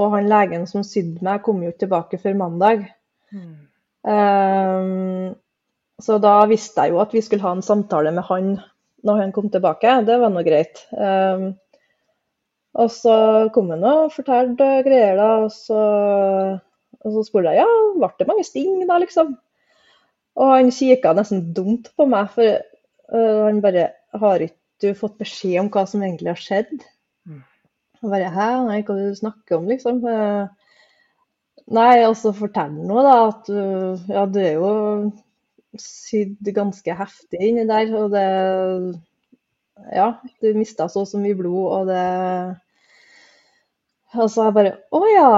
[0.00, 2.86] og han legen som sydde meg, kom jo tilbake før mandag.
[3.34, 3.56] Mm.
[4.08, 5.34] Um,
[6.00, 8.54] så da visste jeg jo at vi skulle ha en samtale med han
[9.04, 9.98] når han kom tilbake.
[10.08, 10.80] Det var nå greit.
[10.96, 11.52] Um,
[12.80, 13.14] og så
[13.52, 15.30] kom han og fortalte greier, da.
[15.44, 15.80] Og så,
[17.00, 19.34] og så spurte jeg ja, ble det mange sting da, liksom.
[20.40, 25.18] Og han kikka nesten dumt på meg, for uh, han bare har ikke du fått
[25.20, 26.84] beskjed om hva som egentlig har skjedd.
[27.28, 27.42] Mm.
[28.02, 30.00] Og bare Hæ, nei, hva du snakker om, liksom?
[30.08, 30.78] Eh,
[31.76, 34.72] nei, og så fortell nå, da, at du Ja, du er jo
[35.78, 38.26] sydd ganske heftig inni der, og det
[39.94, 40.10] Ja,
[40.42, 42.02] du mista så og så mye blod, og det
[44.18, 45.34] og så jeg bare Å ja,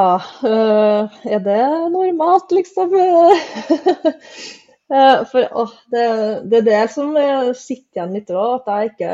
[0.48, 2.94] øh, er det normalt, liksom?
[4.92, 6.04] Eh, for å, det,
[6.52, 7.14] det, er det som
[7.56, 9.12] sitter igjen litt òg, at jeg ikke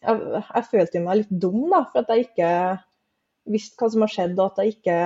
[0.00, 2.50] jeg, jeg, følte meg litt dum, da, for at jeg ikke
[3.50, 4.98] visste hva som har skjedd, og at jeg ikke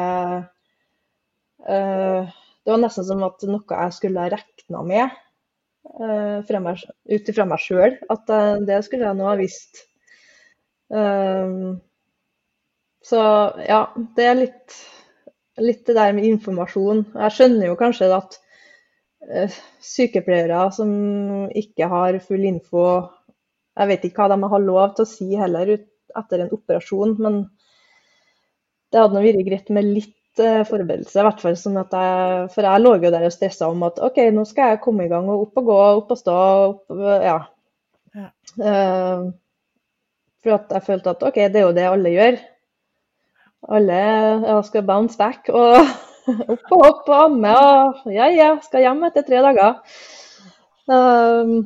[1.69, 2.33] uh,
[2.65, 5.17] Det var nesten som at noe jeg skulle ha regna med
[6.01, 7.99] uh, ifra meg sjøl.
[8.11, 9.85] At uh, det skulle jeg nå ha visst.
[10.95, 11.77] Um,
[13.05, 13.21] så
[13.67, 13.83] ja,
[14.17, 14.79] det er litt,
[15.61, 17.05] litt det der med informasjon.
[17.15, 18.43] Jeg skjønner jo kanskje at Eh,
[19.85, 20.91] sykepleiere som
[21.57, 22.87] ikke har full info.
[23.75, 27.41] Jeg vet ikke hva de har lov til å si heller etter en operasjon, men
[28.95, 31.19] det hadde vært greit med litt eh, forberedelse.
[31.19, 33.99] i hvert fall sånn at jeg, For jeg lå jo der og stressa om at
[34.07, 36.37] OK, nå skal jeg komme i gang og opp og gå, opp og stå.
[36.69, 37.39] Opp, ja.
[38.15, 38.29] ja.
[38.55, 39.33] Uh,
[40.45, 42.41] for at jeg følte at OK, det er jo det alle gjør.
[43.75, 44.01] Alle
[44.45, 45.49] ja, skal bounce back.
[45.49, 45.81] og
[46.27, 49.81] opp og opp og amme og ja, ja, skal hjem etter tre dager.
[50.85, 51.57] Um,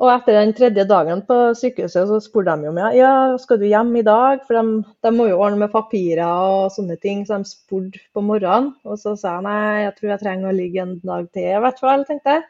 [0.00, 3.66] og etter den tredje dagen på sykehuset så spurte de jo meg ja, skal du
[3.66, 7.40] hjem i dag, for de, de, må jo ordne med papirer og sånne ting, så
[7.40, 8.70] de spurte på morgenen.
[8.86, 11.62] Og så sa jeg nei, jeg tror jeg trenger å ligge en dag til i
[11.66, 12.46] hvert fall, tenkte jeg.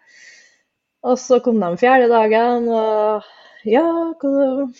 [1.09, 3.25] Og så kom de fjerde dagen, og
[3.69, 3.85] ja,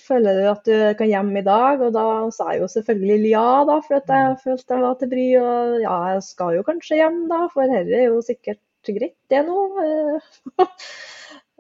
[0.07, 1.83] føler du at du kan hjem i dag?
[1.85, 4.39] Og da sa jeg jo selvfølgelig ja, da, for at jeg mm.
[4.45, 5.25] følte jeg var til bry.
[5.41, 9.43] Og ja, jeg skal jo kanskje hjem, da, for dette er jo sikkert greit, det
[9.45, 9.59] nå.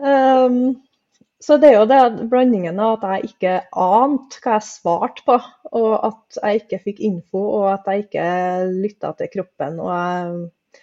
[0.00, 0.62] um,
[1.44, 5.36] så det er jo det blandingen av at jeg ikke ante hva jeg svarte på,
[5.76, 8.24] og at jeg ikke fikk info, og at jeg ikke
[8.72, 9.78] lytta til kroppen.
[9.84, 10.80] Og jeg,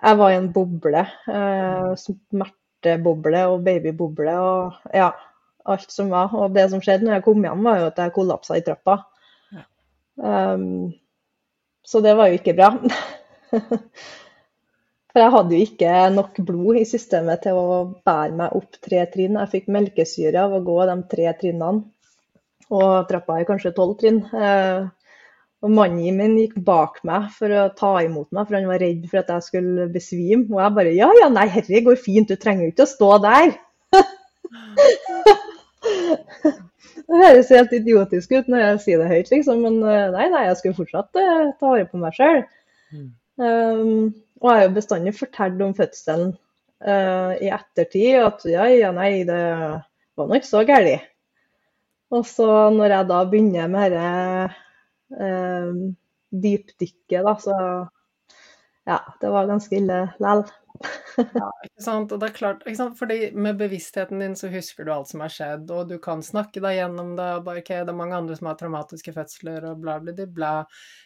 [0.00, 1.04] jeg var i en boble.
[1.28, 4.40] Uh, smerteboble og babyboble.
[4.40, 5.12] og ja,
[5.64, 6.34] alt som var.
[6.36, 8.98] Og det som skjedde når jeg kom hjem, var jo at jeg kollapsa i trappa.
[9.54, 9.64] Ja.
[10.16, 10.92] Um,
[11.84, 12.70] så det var jo ikke bra.
[15.14, 19.04] For jeg hadde jo ikke nok blod i systemet til å bære meg opp tre
[19.12, 19.38] trinn.
[19.38, 21.84] Jeg fikk melkesyre av å gå de tre trinnene,
[22.74, 24.24] og trappa er kanskje tolv trinn.
[24.34, 24.90] Uh,
[25.64, 29.06] og Mannen min gikk bak meg for å ta imot meg, for han var redd
[29.08, 30.48] for at jeg skulle besvime.
[30.50, 33.10] Og jeg bare ja, ja, nei, herre går fint, du trenger jo ikke å stå
[33.24, 33.54] der.
[37.04, 40.44] Det høres helt idiotisk ut når jeg sier det høyt, liksom, men eh, nei, nei,
[40.48, 42.44] jeg skulle fortsatt uh, ta vare på meg sjøl.
[42.94, 43.08] Mm.
[43.40, 44.04] Um,
[44.40, 46.30] og jeg har jo bestandig fortalt om fødselen
[46.86, 49.40] uh, i ettertid at ja, ja, nei, det
[50.14, 51.10] var nå ikke så galt.
[52.14, 54.54] Og så når jeg da begynner med dette
[55.18, 55.82] uh,
[56.44, 57.58] dypdykket, da, så
[58.84, 60.44] ja, det var ganske ille lell.
[61.16, 62.12] Ja, ikke sant.
[62.12, 62.98] Og det er klart, ikke sant?
[62.98, 66.62] Fordi med bevisstheten din så husker du alt som har skjedd, og du kan snakke
[66.64, 69.80] deg gjennom det, og bare OK, det er mange andre som har traumatiske fødsler, og
[69.84, 70.26] bla, bla, bla.
[70.26, 70.52] bla.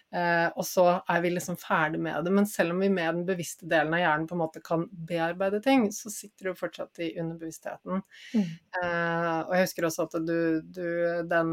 [0.08, 2.32] Eh, og så er vi liksom ferdig med det.
[2.32, 5.60] Men selv om vi med den bevisste delen av hjernen på en måte kan bearbeide
[5.64, 8.00] ting, så sitter du fortsatt i underbevisstheten.
[8.32, 8.48] Mm.
[8.80, 10.88] Eh, og jeg husker også at du, du,
[11.28, 11.52] Den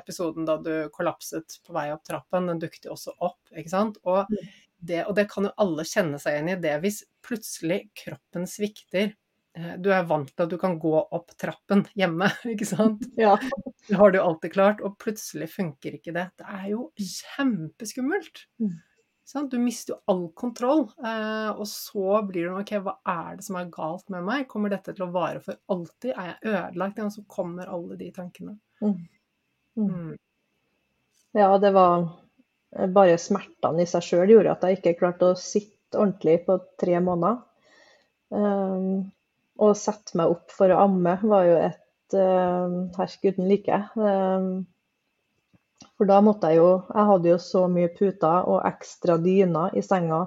[0.00, 4.00] episoden da du kollapset på vei opp trappen, den dukket jo også opp, ikke sant.
[4.08, 4.50] Og mm
[4.80, 9.14] det, og det kan jo alle kjenne seg igjen i, det hvis plutselig kroppen svikter.
[9.58, 13.02] Eh, du er vant til at du kan gå opp trappen hjemme, ikke sant?
[13.18, 13.36] Ja.
[13.88, 16.28] Det har du alltid klart, og plutselig funker ikke det.
[16.40, 18.46] Det er jo kjempeskummelt.
[18.62, 18.78] Mm.
[19.50, 23.60] Du mister jo all kontroll, eh, og så blir det OK, hva er det som
[23.60, 24.48] er galt med meg?
[24.50, 26.10] Kommer dette til å vare for alltid?
[26.16, 26.98] Er jeg ødelagt?
[27.04, 28.56] Og så kommer alle de tankene.
[28.82, 28.96] Mm.
[29.78, 29.86] Mm.
[29.86, 30.16] mm.
[31.38, 32.08] Ja, det var
[32.70, 36.98] bare smertene i seg sjøl gjorde at jeg ikke klarte å sitte ordentlig på tre
[37.02, 37.40] måneder.
[38.30, 39.08] Um,
[39.60, 43.80] å sette meg opp for å amme var jo et uh, herk uten like.
[43.98, 44.68] Um,
[45.98, 49.82] for da måtte jeg jo Jeg hadde jo så mye puter og ekstra dyner i
[49.84, 50.22] senga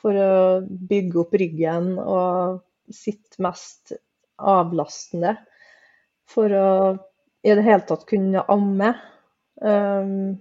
[0.00, 2.62] for å bygge opp ryggen og
[2.92, 3.94] sitte mest
[4.36, 5.34] avlastende
[6.28, 6.70] for å
[7.44, 8.94] i det hele tatt kunne amme.
[9.60, 10.40] Um,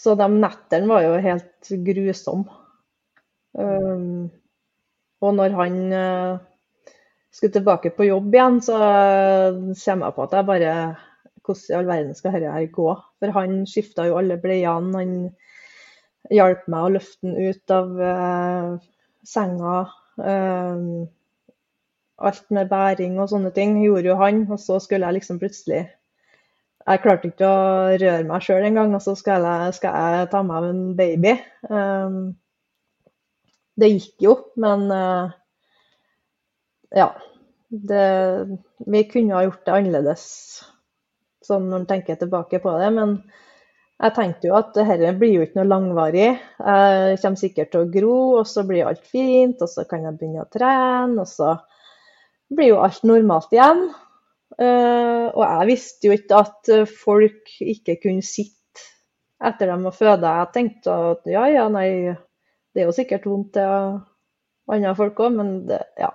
[0.00, 2.58] så de nettene var jo helt grusomme.
[3.52, 4.30] Um,
[5.20, 6.38] og når han uh,
[7.34, 10.74] skulle tilbake på jobb igjen, så kommer jeg på at jeg bare
[11.40, 12.90] Hvordan i all verden skal dette her gå?
[13.18, 15.00] For han skifta jo alle bleiene.
[15.00, 18.74] Han hjalp meg å løfte han ut av uh,
[19.26, 19.78] senga.
[20.20, 21.08] Um,
[22.20, 24.44] alt med bæring og sånne ting gjorde jo han.
[24.52, 25.86] Og så skulle jeg liksom plutselig
[26.90, 27.58] jeg klarte ikke å
[28.00, 31.34] røre meg sjøl engang, og så skal jeg, skal jeg, ta meg en baby.
[31.70, 32.16] Um,
[33.80, 35.30] det gikk jo, men uh,
[36.96, 37.12] ja.
[37.70, 38.06] Det,
[38.90, 40.24] vi kunne ha gjort det annerledes,
[41.46, 42.88] sånn når en tenker tilbake på det.
[42.96, 43.12] Men
[44.00, 46.32] jeg tenkte jo at dette blir jo ikke noe langvarig.
[46.58, 50.18] Jeg kommer sikkert til å gro, og så blir alt fint, og så kan jeg
[50.18, 51.54] begynne å trene, og så
[52.50, 53.86] blir jo alt normalt igjen.
[54.60, 58.56] Uh, og jeg visste jo ikke at eh, folk ikke kunne sitte
[59.40, 60.28] etter dem og føde.
[60.28, 62.12] Jeg tenkte at ja, ja, nei,
[62.74, 64.00] det er jo sikkert vondt til
[64.70, 66.10] andre folk òg, men det, ja.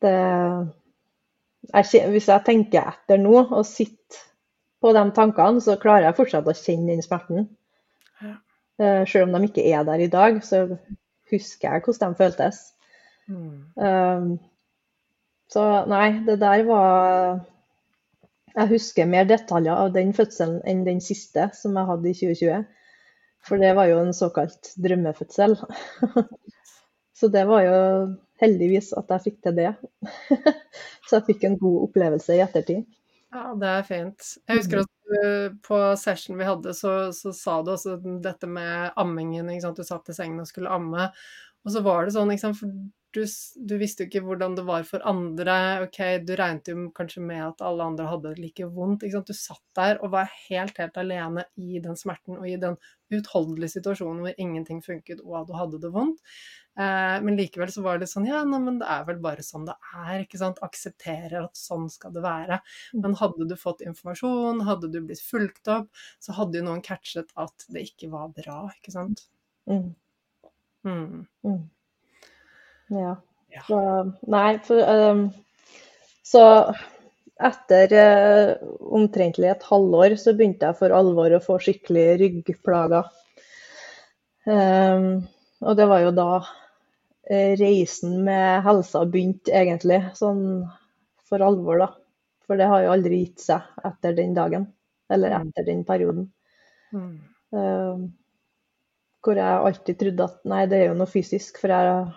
[0.00, 0.14] Det,
[1.74, 4.24] jeg, hvis jeg tenker etter nå og sitter
[4.80, 7.48] på de tankene, så klarer jeg fortsatt å kjenne den smerten.
[8.22, 8.36] Ja.
[8.78, 10.64] Uh, selv om de ikke er der i dag, så
[11.32, 12.62] husker jeg hvordan de føltes.
[13.28, 13.56] Mm.
[13.76, 14.38] Um,
[15.52, 17.38] så nei, det der var
[18.58, 22.64] Jeg husker mer detaljer av den fødselen enn den siste som jeg hadde i 2020.
[23.46, 25.54] For det var jo en såkalt drømmefødsel.
[27.18, 27.78] Så det var jo
[28.42, 29.70] heldigvis at jeg fikk til det.
[31.06, 32.82] Så jeg fikk en god opplevelse i ettertid.
[33.34, 34.28] Ja, det er fint.
[34.48, 34.92] Jeg husker at
[35.64, 39.50] på session vi hadde, så, så sa du også dette med ammingen.
[39.76, 41.10] Du satt i sengen og skulle amme.
[41.64, 42.72] Og så var det sånn, for
[43.16, 43.22] du,
[43.56, 45.56] du, visste jo ikke hvordan det var for andre.
[45.86, 45.98] ok,
[46.28, 49.06] Du regnet jo kanskje med at alle andre hadde det like vondt.
[49.08, 52.76] Du satt der og var helt, helt alene i den smerten og i den
[53.08, 56.20] uutholdelige situasjonen hvor ingenting funket og du hadde det vondt.
[56.78, 59.64] Eh, men likevel så var det sånn ja, nei, men det er vel bare sånn
[59.66, 60.26] det er.
[60.26, 62.60] ikke sant, Aksepterer at sånn skal det være.
[62.92, 63.00] Mm.
[63.06, 65.88] Men hadde du fått informasjon, hadde du blitt fulgt opp,
[66.22, 69.26] så hadde jo noen catchet at det ikke var bra, ikke sant.
[69.68, 69.90] Mm.
[70.86, 71.26] Mm.
[72.88, 73.16] Ja.
[73.52, 73.64] ja.
[73.66, 73.80] Så,
[74.30, 75.26] nei, for um,
[76.26, 76.44] Så
[77.38, 78.68] etter uh,
[78.98, 83.06] omtrentlig et halvår så begynte jeg for alvor å få skikkelig ryggplager.
[84.48, 85.28] Um,
[85.62, 90.00] og det var jo da uh, reisen med helsa begynte, egentlig.
[90.18, 90.42] Sånn
[91.28, 91.90] for alvor, da.
[92.48, 94.70] For det har jo aldri gitt seg etter den dagen.
[95.12, 95.50] Eller mm.
[95.50, 96.30] etter den perioden.
[96.92, 97.12] Mm.
[97.52, 98.08] Uh,
[99.24, 101.60] hvor jeg alltid trodde at nei, det er jo noe fysisk.
[101.60, 102.08] For jeg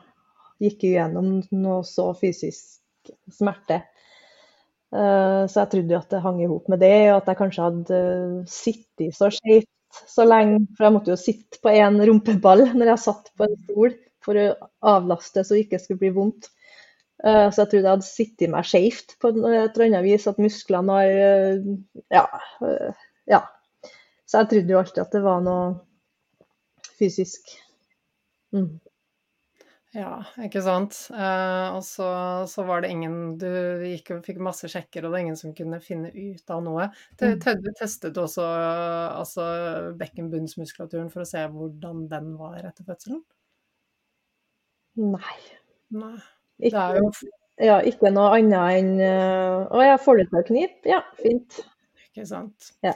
[0.62, 3.82] gikk igjennom gjennom noe så fysisk smerte.
[4.92, 7.40] Uh, så jeg trodde jo at det hang i hop med det, og at jeg
[7.40, 8.00] kanskje hadde
[8.52, 10.66] sittet så skjevt så lenge.
[10.76, 14.38] For jeg måtte jo sitte på én rumpeball når jeg satt på en stol for
[14.38, 14.50] å
[14.92, 16.52] avlaste så det ikke skulle bli vondt.
[17.22, 20.42] Uh, så jeg trodde jeg hadde sittet meg skjevt på et eller annet vis, at
[20.42, 21.64] musklene har
[22.12, 22.26] ja,
[23.30, 23.44] ja.
[24.26, 25.66] Så jeg trodde jo alltid at det var noe
[27.00, 27.52] fysisk.
[28.56, 28.80] Mm.
[29.92, 30.96] Ja, ikke sant.
[31.12, 32.08] Eh, og så,
[32.48, 33.48] så, var det ingen Du
[33.84, 36.88] gikk og fikk masse sjekker, og det er ingen som kunne finne ut av noe.
[37.20, 37.74] Te, Mm.
[37.76, 39.44] testet også altså,
[40.00, 43.20] bekkenbunnsmuskulaturen for å se hvordan den var etter fødselen?
[44.96, 45.38] Nei.
[45.92, 46.16] Nei.
[46.60, 47.12] Det Ikke, er jo
[47.62, 50.88] ja, ikke noe annet enn øh, Å ja, får du til å knipe?
[50.90, 51.60] Ja, fint.
[52.08, 52.72] Ikke sant.
[52.86, 52.94] Ja.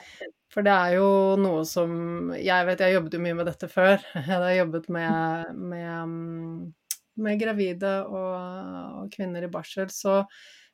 [0.54, 4.00] For det er jo noe som Jeg vet jeg jobbet jo mye med dette før.
[4.16, 6.74] Jeg har jobbet med, med, mm,
[7.22, 9.90] med gravide og, og kvinner i barsel.
[9.94, 10.24] Så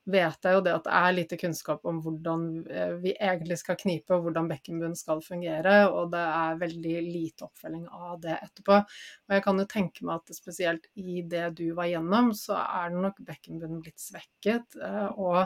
[0.09, 3.77] vet jeg jo det at det er lite kunnskap om hvordan eh, vi egentlig skal
[3.77, 8.79] knipe, og hvordan bekkenbunnen skal fungere, og det er veldig lite oppfølging av det etterpå.
[8.81, 12.89] Og jeg kan jo tenke meg at spesielt i det du var gjennom, så er
[12.93, 14.79] det nok bekkenbunnen blitt svekket.
[14.81, 15.45] eh, og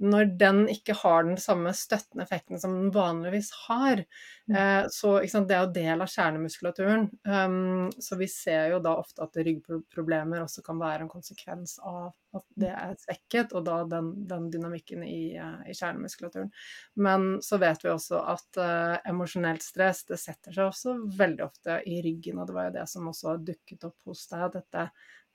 [0.00, 4.00] når den ikke har den samme støttende effekten som den vanligvis har.
[4.48, 7.10] Eh, så Det er jo del av kjernemuskulaturen.
[7.28, 12.14] Um, så vi ser jo da ofte at ryggproblemer også kan være en konsekvens av
[12.34, 16.50] at det er svekket, og da den, den dynamikken i, uh, i, kjernemuskulaturen.
[16.96, 21.80] Men så vet vi også at uh, emosjonelt stress det setter seg også veldig ofte
[21.84, 24.88] i ryggen, og det var jo det som også dukket opp hos deg, dette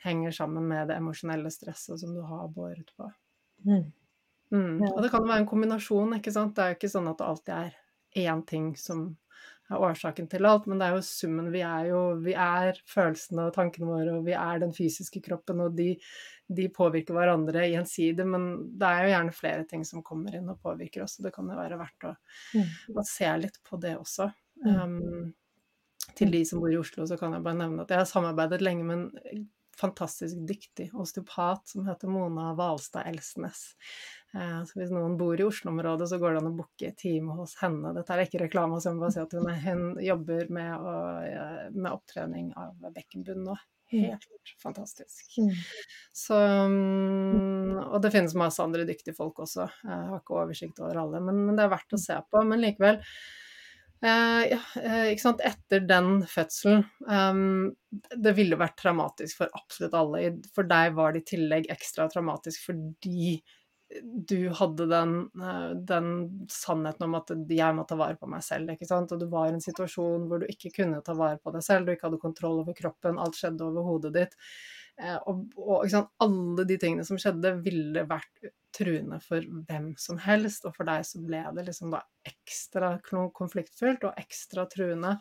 [0.05, 3.11] henger sammen med det emosjonelle stresset som du har båret på.
[3.65, 3.93] Mm.
[4.55, 4.81] Mm.
[4.93, 6.55] Og det kan være en kombinasjon, ikke sant.
[6.55, 9.07] Det er jo ikke sånn at det alltid er én ting som
[9.65, 11.49] er årsaken til alt, men det er jo summen.
[11.53, 15.63] Vi er jo vi er følelsene og tankene våre, og vi er den fysiske kroppen,
[15.65, 15.95] og de,
[16.47, 18.27] de påvirker hverandre gjensidig.
[18.29, 18.45] Men
[18.77, 21.49] det er jo gjerne flere ting som kommer inn og påvirker oss, og det kan
[21.49, 22.13] jo være verdt å,
[22.55, 22.69] Mm.
[23.01, 24.29] å se litt på det også.
[24.63, 24.77] Mm.
[24.81, 25.33] Um,
[26.15, 28.61] til de som bor i Oslo, så kan jeg bare nevne at jeg har samarbeidet
[28.61, 28.97] lenge med
[29.33, 33.73] en fantastisk dyktig osteopat som heter Mona Hvalstad Elsnes.
[34.35, 37.55] Eh, så hvis noen bor i Oslo-området, så går det an å booke time hos
[37.61, 37.93] henne.
[37.95, 40.97] Dette er ikke reklame, så jeg må bare si at hun, hun jobber med, å,
[41.23, 43.55] eh, med opptrening av bekkenbunn nå.
[43.93, 45.37] Helt fantastisk.
[45.37, 45.51] Mm.
[46.09, 49.69] Så, um, og det finnes masse andre dyktige folk også.
[49.85, 52.41] Jeg har ikke oversikt over alle, men, men det er verdt å se på.
[52.49, 52.99] Men likevel,
[54.03, 55.43] Eh, ja, eh, ikke sant?
[55.45, 60.23] Etter den fødselen um, Det ville vært traumatisk for absolutt alle.
[60.53, 63.37] For deg var det i tillegg ekstra traumatisk fordi
[64.29, 66.07] du hadde den, uh, den,
[66.51, 68.71] sannheten om at jeg må ta vare på meg selv.
[68.73, 69.11] ikke sant?
[69.13, 71.85] Og du var i en situasjon hvor du ikke kunne ta vare på deg selv,
[71.85, 74.37] du ikke hadde kontroll over kroppen, alt skjedde over hodet ditt.
[75.01, 80.65] Uh, og, og alle de tingene som skjedde, ville vært truende for hvem som helst,
[80.67, 85.15] og for deg så ble det liksom da ekstra konfliktfylt og ekstra truende.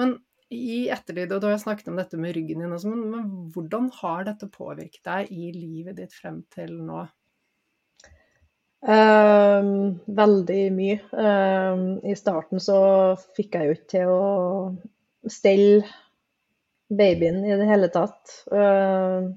[0.00, 0.18] Men
[0.52, 3.48] i ettertid, og da har jeg snakket om dette med ryggen din også, men, men
[3.52, 7.04] hvordan har dette påvirket deg i livet ditt frem til nå?
[8.78, 11.00] Um, veldig mye.
[11.10, 12.78] Um, I starten så
[13.34, 15.82] fikk jeg jo ikke til å stelle
[16.88, 18.36] babyen i det hele tatt.
[18.52, 19.34] Um,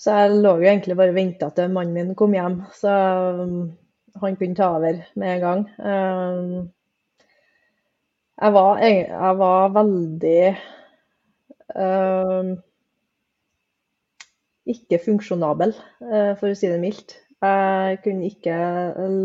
[0.00, 2.90] så jeg lå jo egentlig bare og venta til mannen min kom hjem, så
[4.20, 5.64] han kunne ta over med en gang.
[8.40, 10.42] Jeg, var, jeg, var, veldig
[14.72, 17.20] ikke funksjonabel, uh, for å si det mildt.
[17.40, 18.56] Jeg kunne ikke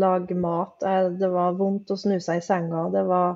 [0.00, 0.80] lage mat.
[1.20, 2.86] Det var vondt å snu seg i senga.
[2.94, 3.34] Det var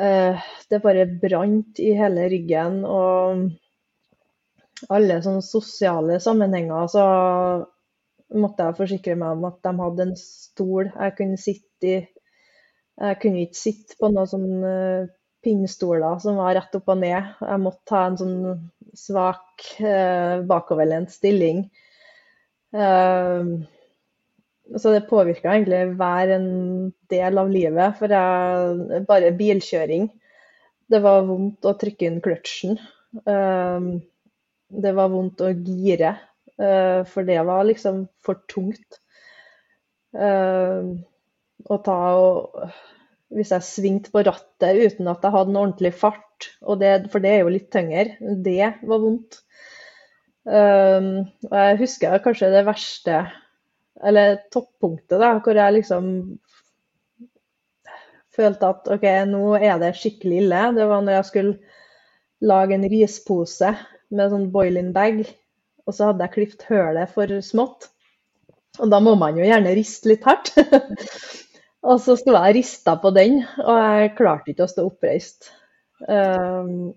[0.00, 2.84] uh, Det bare brant i hele ryggen.
[2.88, 3.48] og
[4.94, 7.04] alle sånne sosiale sammenhenger, så
[8.38, 11.98] måtte jeg forsikre meg om at de hadde en stol jeg kunne sitte i.
[12.98, 14.72] Jeg kunne ikke sitte på noen sånne
[15.46, 17.28] pinnstoler som var rett opp og ned.
[17.46, 18.38] Jeg måtte ha en sånn
[18.98, 21.68] svak eh, bakoverlent stilling.
[22.74, 23.50] Eh,
[24.76, 26.50] så det påvirka egentlig hver en
[27.08, 27.96] del av livet.
[28.00, 30.10] For jeg, bare bilkjøring
[30.88, 32.78] Det var vondt å trykke inn kløtsjen.
[33.24, 33.90] Eh,
[34.68, 36.14] det var vondt å gire,
[36.60, 39.00] uh, for det var liksom for tungt.
[40.16, 40.96] Uh,
[41.68, 42.68] å ta og
[43.28, 46.46] Hvis jeg svingte på rattet uten at jeg hadde en ordentlig fart,
[46.80, 48.14] det, for det er jo litt tyngre,
[48.44, 49.42] det var vondt.
[50.46, 53.22] Uh, og jeg husker kanskje det verste,
[54.06, 56.06] eller toppunktet, da, hvor jeg liksom
[58.38, 60.62] følte at OK, nå er det skikkelig ille.
[60.76, 61.58] Det var når jeg skulle
[62.44, 63.72] lage en rispose
[64.14, 65.24] med sånn boil-in bag,
[65.88, 67.90] og så hadde jeg klipt hølet for smått.
[68.78, 70.52] Og da må man jo gjerne riste litt hardt.
[71.88, 75.50] og så sto jeg rista på den, og jeg klarte ikke å stå oppreist
[76.06, 76.92] um,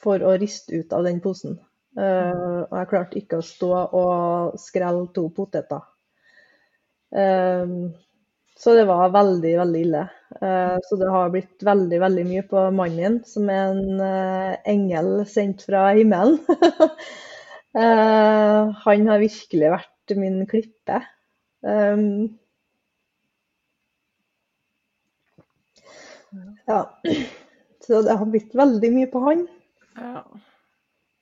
[0.00, 1.58] for å riste ut av den posen.
[1.94, 5.84] Uh, og jeg klarte ikke å stå og skrelle to poteter.
[7.14, 7.92] Um,
[8.58, 10.02] så det var veldig, veldig ille.
[10.40, 15.12] Uh, så det har blitt veldig, veldig mye på mannen, som er en uh, engel
[15.30, 16.40] sendt fra himmelen.
[17.74, 21.00] Han har virkelig vært min klippe.
[21.66, 22.28] Um,
[26.66, 27.00] ja.
[27.86, 29.46] Så det har blitt veldig mye på han.
[29.98, 30.22] Ja.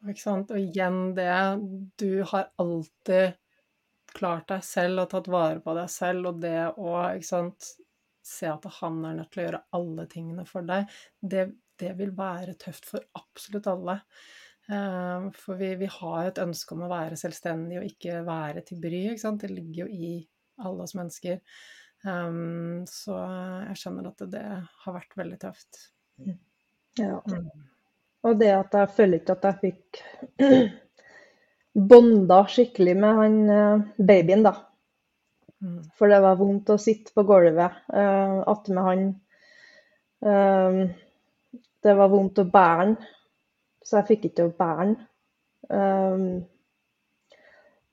[0.09, 0.51] Ikke sant.
[0.51, 1.31] Og igjen det
[2.01, 3.39] Du har alltid
[4.13, 7.69] klart deg selv og tatt vare på deg selv, og det å ikke sant,
[8.23, 11.47] se at han er nødt til å gjøre alle tingene for deg, det,
[11.81, 13.97] det vil være tøft for absolutt alle.
[14.71, 18.83] Uh, for vi, vi, har et ønske om å være selvstendig og ikke være til
[18.85, 19.01] bry.
[19.11, 19.43] Ikke sant?
[19.43, 20.13] Det ligger jo i
[20.63, 21.41] alle oss mennesker.
[22.05, 23.17] Um, så
[23.71, 24.47] jeg skjønner at det, det,
[24.85, 25.87] har vært veldig tøft.
[27.01, 27.19] Ja.
[27.27, 27.72] Mm.
[28.23, 30.03] Og det at jeg føler ikke at jeg fikk
[31.91, 34.53] bonda skikkelig med han uh, babyen, da.
[35.62, 35.81] Mm.
[35.99, 39.09] For det var vondt å sitte på gulvet uh, attmed han.
[40.23, 40.85] Uh,
[41.83, 42.95] det var vondt å bære han,
[43.83, 44.95] så jeg fikk ikke å bære han.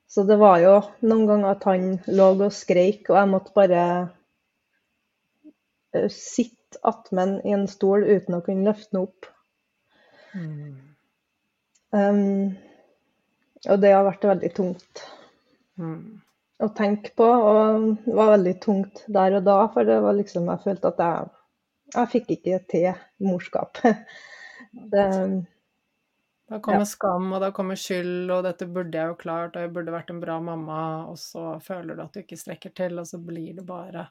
[0.10, 0.76] Så det var jo
[1.06, 3.84] noen ganger at han lå og skreik, og jeg måtte bare
[6.14, 9.30] sitte attmed i en stol uten å kunne løfte den opp.
[10.34, 10.74] Mm.
[11.92, 12.58] Um,
[13.68, 15.04] og det har vært veldig tungt
[15.82, 16.02] mm.
[16.64, 17.28] å tenke på.
[17.28, 21.04] Og det var veldig tungt der og da, for det var liksom Jeg følte at
[21.06, 21.32] jeg,
[21.96, 22.90] jeg fikk ikke til
[23.26, 23.82] morskap.
[24.94, 25.08] det,
[26.50, 26.90] da kommer ja.
[26.90, 30.10] skam, og da kommer skyld, og dette burde jeg jo klart, og jeg burde vært
[30.10, 30.82] en bra mamma,
[31.12, 34.08] og så føler du at du ikke strekker til, og så blir det bare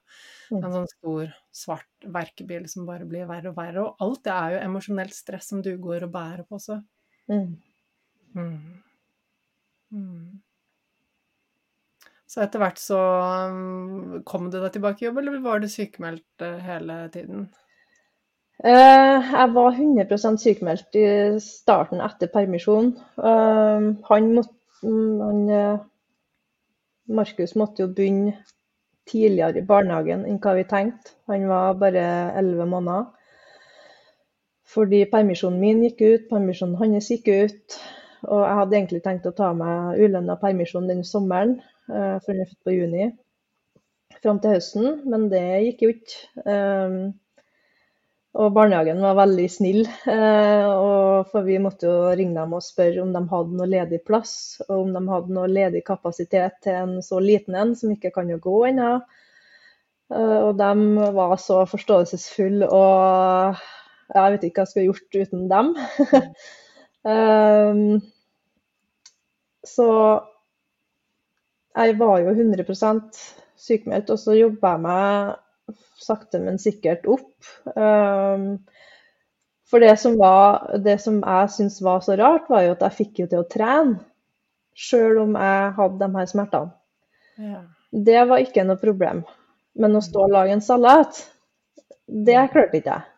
[0.53, 0.61] mm.
[0.61, 3.83] en sånn stor, svart verkebil som bare blir verre og verre.
[3.83, 6.79] Og alt det er jo emosjonelt stress som du går og bærer på også.
[7.33, 7.57] Mm.
[8.39, 8.61] Mm.
[9.99, 10.39] Mm.
[12.29, 13.01] Så etter hvert så
[13.51, 17.49] um, kom du deg tilbake i jobb, eller var du sykemeldt uh, hele tiden?
[18.59, 21.07] Uh, jeg var 100 sykemeldt i
[21.43, 22.91] starten etter permisjon.
[23.19, 25.79] Uh, han måtte han,
[27.09, 28.35] Markus måtte jo begynne
[29.11, 31.15] tidligere i barnehagen enn hva vi tenkte.
[31.31, 32.05] Han var bare
[32.39, 33.07] 11 måneder.
[34.69, 37.79] Fordi permisjonen min gikk ut, permisjonen hans gikk ut.
[38.29, 41.57] Og jeg hadde egentlig tenkt å ta meg ulønna permisjon den sommeren,
[41.87, 43.05] for den er født på juni,
[44.19, 46.55] fram til høsten, men det gikk jo ikke.
[48.39, 53.11] Og barnehagen var veldig snill, uh, for vi måtte jo ringe dem og spørre om
[53.15, 54.35] de hadde noe ledig plass,
[54.69, 58.31] og om de hadde noe ledig kapasitet til en så liten en som ikke kan
[58.31, 58.93] jo gå ennå.
[60.15, 63.59] Uh, og de var så forståelsesfulle, og
[64.15, 65.75] jeg vet ikke hva jeg skulle gjort uten dem.
[67.03, 67.83] Um,
[69.75, 69.91] så
[71.75, 73.21] jeg var jo 100%
[73.59, 75.37] sykemeldt, og så jobba jeg meg
[76.01, 77.31] sakte, men sikkert opp.
[77.75, 78.59] Um,
[79.69, 82.99] for det som, var, det som jeg syntes var så rart, var jo at jeg
[83.03, 83.99] fikk jo til å trene,
[84.79, 86.73] sjøl om jeg hadde de her smertene.
[87.39, 87.61] Ja.
[88.09, 89.25] Det var ikke noe problem.
[89.79, 91.21] Men å stå og lage en salat,
[92.09, 93.15] det klarte ikke jeg.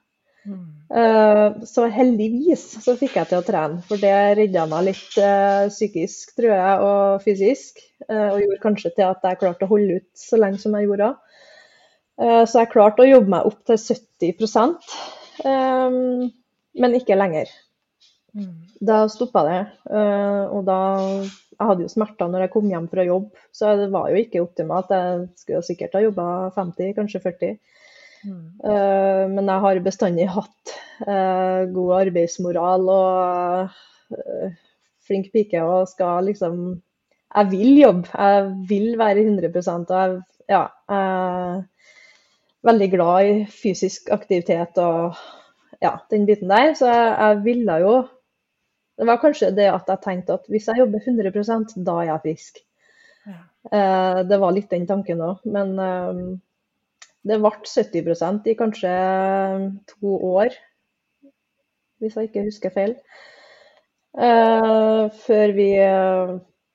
[0.91, 5.69] Uh, så heldigvis så fikk jeg til å trene, for det redda meg litt uh,
[5.71, 7.83] psykisk, tror jeg, og fysisk.
[8.09, 10.89] Uh, og gjorde kanskje til at jeg klarte å holde ut så lenge som jeg
[10.89, 11.13] gjorde.
[12.21, 14.75] Så jeg klarte å jobbe meg opp til 70
[15.45, 16.27] um,
[16.81, 17.49] men ikke lenger.
[18.37, 18.67] Mm.
[18.87, 19.61] Da stoppa det.
[19.91, 20.81] og da
[21.25, 24.45] Jeg hadde jo smerter når jeg kom hjem fra jobb, så det var jo ikke
[24.45, 24.93] optimalt.
[24.93, 27.59] Jeg skulle sikkert ha jobba 50, kanskje 40.
[28.21, 30.75] Uh, men jeg har bestandig hatt
[31.73, 33.79] god arbeidsmoral og
[35.11, 36.61] flink pike og skal liksom
[37.31, 40.15] Jeg vil jobbe, jeg vil være 100 og jeg,
[40.51, 41.61] ja, jeg
[42.67, 45.19] veldig glad i fysisk aktivitet og
[45.81, 46.75] ja, den biten der.
[46.77, 47.95] Så jeg, jeg ville jo
[49.01, 52.21] Det var kanskje det at jeg tenkte at hvis jeg jobber 100 da er jeg
[52.27, 52.59] frisk.
[53.25, 54.23] Ja.
[54.29, 55.39] det var litt den tanken òg.
[55.45, 55.73] Men
[57.25, 58.93] det ble 70% i kanskje
[59.89, 60.53] to år,
[62.01, 62.95] hvis jeg ikke husker feil.
[64.17, 65.69] Uh, før vi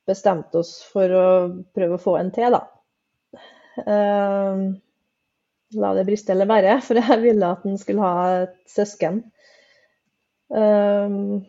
[0.06, 1.26] bestemte oss for å
[1.76, 2.62] prøve å få en til, da.
[5.74, 9.22] Uh, la det briste eller bære, for jeg ville at han skulle ha et søsken.
[10.48, 11.42] Um,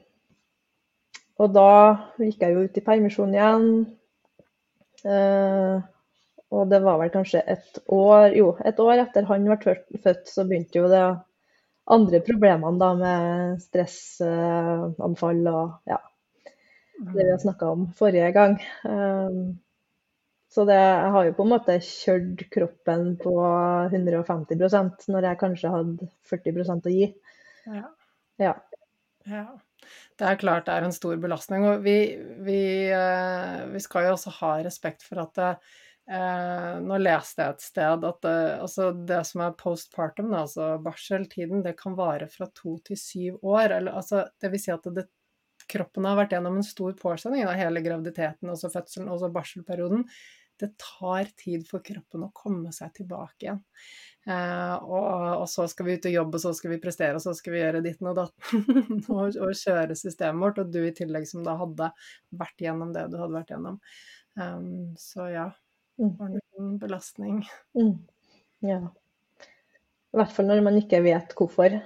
[1.38, 1.70] og da
[2.18, 3.70] gikk jeg jo ut i permisjon igjen.
[5.05, 5.84] Uh,
[6.51, 10.45] og det var vel kanskje et år Jo, et år etter han ble født, så
[10.47, 11.03] begynte jo det
[11.91, 15.99] andre problemene da med stressanfall og ja,
[16.97, 18.57] det vi har snakka om forrige gang.
[18.84, 19.59] Um,
[20.53, 23.33] Så det, jeg har jo på en måte kjørt kroppen på
[23.91, 27.09] 150% når jeg kanskje hadde 40% å gi.
[27.67, 27.87] Ja.
[28.39, 28.53] Ja.
[29.27, 29.47] Ja.
[30.17, 31.65] Det er klart det er en stor belastning.
[31.67, 31.97] Og vi,
[32.45, 32.61] vi,
[32.93, 35.51] eh, vi skal jo også ha respekt for at det,
[36.15, 41.61] eh, Nå leste jeg et sted at det, altså det som er postpartum, altså barseltiden,
[41.65, 43.77] det kan vare fra to til syv år.
[43.81, 45.07] Eller, altså, det vil si at det,
[45.70, 50.05] kroppen har vært gjennom en stor påkjenning av hele graviditeten, også fødselen, også barselperioden.
[50.57, 53.59] Det tar tid for kroppen å komme seg tilbake igjen.
[54.28, 55.05] Eh, og,
[55.43, 57.53] og, så skal vi ut og jobbe, og så skal vi prestere, og så skal
[57.53, 58.63] vi gjøre ditten og datten.
[59.13, 60.63] og, og, kjøre systemet vårt.
[60.63, 61.91] Og du i tillegg som da hadde
[62.41, 63.78] vært gjennom det du hadde vært gjennom.
[64.38, 65.47] Um, så ja.
[65.97, 66.26] Nok
[66.59, 67.39] en belastning.
[67.78, 67.93] Mm.
[68.65, 68.82] Ja.
[70.13, 71.78] I hvert fall når man ikke vet hvorfor.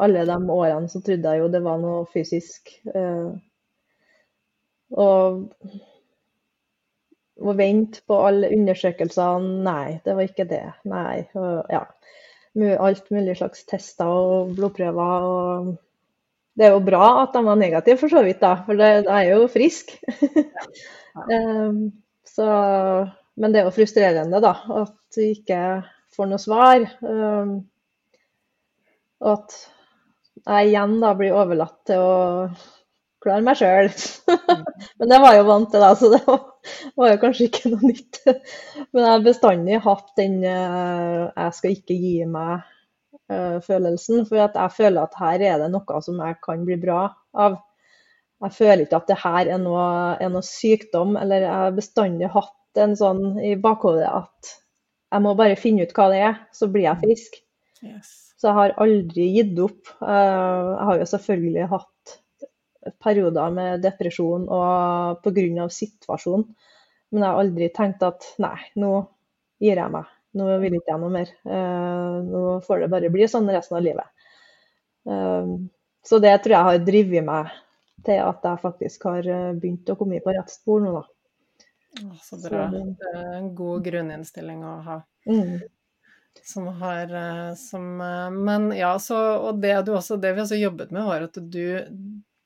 [0.00, 2.72] Alle de årene så trodde jeg jo det var noe fysisk.
[2.88, 3.34] Uh,
[4.92, 5.48] og
[7.42, 10.64] å vente på alle undersøkelsene, nei, det var ikke det.
[10.88, 11.24] Nei.
[11.72, 11.86] Ja.
[12.84, 15.26] Alt mulig slags tester og blodprøver.
[15.26, 15.72] og
[16.58, 19.32] Det er jo bra at de var negative, for så vidt, da, for det, jeg
[19.32, 19.94] er jo frisk.
[21.32, 21.82] um,
[22.28, 22.48] så,
[23.40, 25.62] men det er jo frustrerende, da, at du ikke
[26.12, 26.86] får noe svar.
[27.00, 27.56] Um,
[29.22, 29.56] og at
[30.46, 32.14] jeg igjen da blir overlatt til å
[33.22, 33.90] klare meg sjøl.
[34.98, 36.40] Men det var jo vant til, da, så det var,
[36.98, 38.20] var, jo kanskje ikke noe nytt.
[38.90, 44.24] Men jeg har bestandig hatt den uh, 'jeg skal ikke gi meg'-følelsen.
[44.24, 47.60] Uh, for jeg føler at her er det noe som jeg kan bli bra av.
[48.42, 49.86] Jeg føler ikke at det her er noe,
[50.18, 54.56] er noe sykdom, eller jeg har bestandig hatt en sånn i bakhodet at
[55.12, 57.38] jeg må bare finne ut hva det er, så blir jeg frisk.
[57.84, 58.21] Yes.
[58.42, 59.80] Så jeg har aldri gitt opp.
[60.02, 62.14] Uh, jeg har jo selvfølgelig hatt
[62.98, 65.68] perioder med depresjon og pga.
[65.70, 66.48] situasjonen.
[67.12, 68.96] Men jeg har aldri tenkt at nei, nå
[69.62, 70.10] gir jeg meg.
[70.34, 71.30] Nå vil ikke jeg noe mer.
[71.46, 74.26] Uh, nå får det bare bli sånn resten av livet.
[75.06, 75.62] Uh,
[76.02, 77.52] så det tror jeg har drevet meg
[78.02, 81.04] til at jeg faktisk har eh, begynt å komme på rett spor nå, da.
[82.24, 82.64] Så bra.
[82.72, 84.96] Det er en god grunninnstilling å ha.
[85.28, 85.60] Mm.
[86.44, 87.10] Som har
[87.60, 87.84] som,
[88.44, 89.16] Men ja, så
[89.48, 91.62] Og det du også Det vi også jobbet med, var at du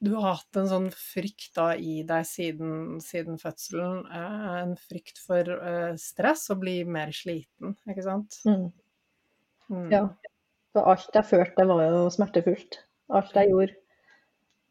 [0.05, 4.03] du har hatt en sånn frykt da i deg siden, siden fødselen.
[4.13, 8.37] Eh, en frykt for eh, stress og bli mer sliten, ikke sant?
[8.45, 8.67] Mm.
[9.73, 9.89] Mm.
[9.95, 10.03] Ja.
[10.77, 12.83] For alt jeg følte, var jo smertefullt.
[13.17, 13.81] Alt jeg gjorde.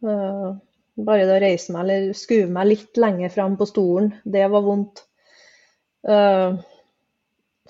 [0.05, 4.63] Bare det å reise meg eller skue meg litt lenger fram på stolen, det var
[4.63, 5.01] vondt.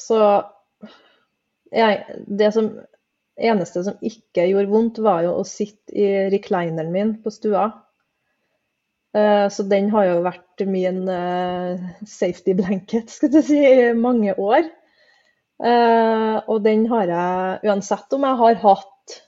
[0.06, 0.20] Så
[1.76, 2.70] jeg, det som
[3.36, 7.68] eneste som ikke gjorde vondt, var jo å sitte i reclineren min på stua.
[9.16, 14.36] Uh, så den har jo vært min uh, safety blanket skal du si, i mange
[14.36, 14.68] år.
[15.64, 19.20] Uh, og den har jeg, uansett om jeg har hatt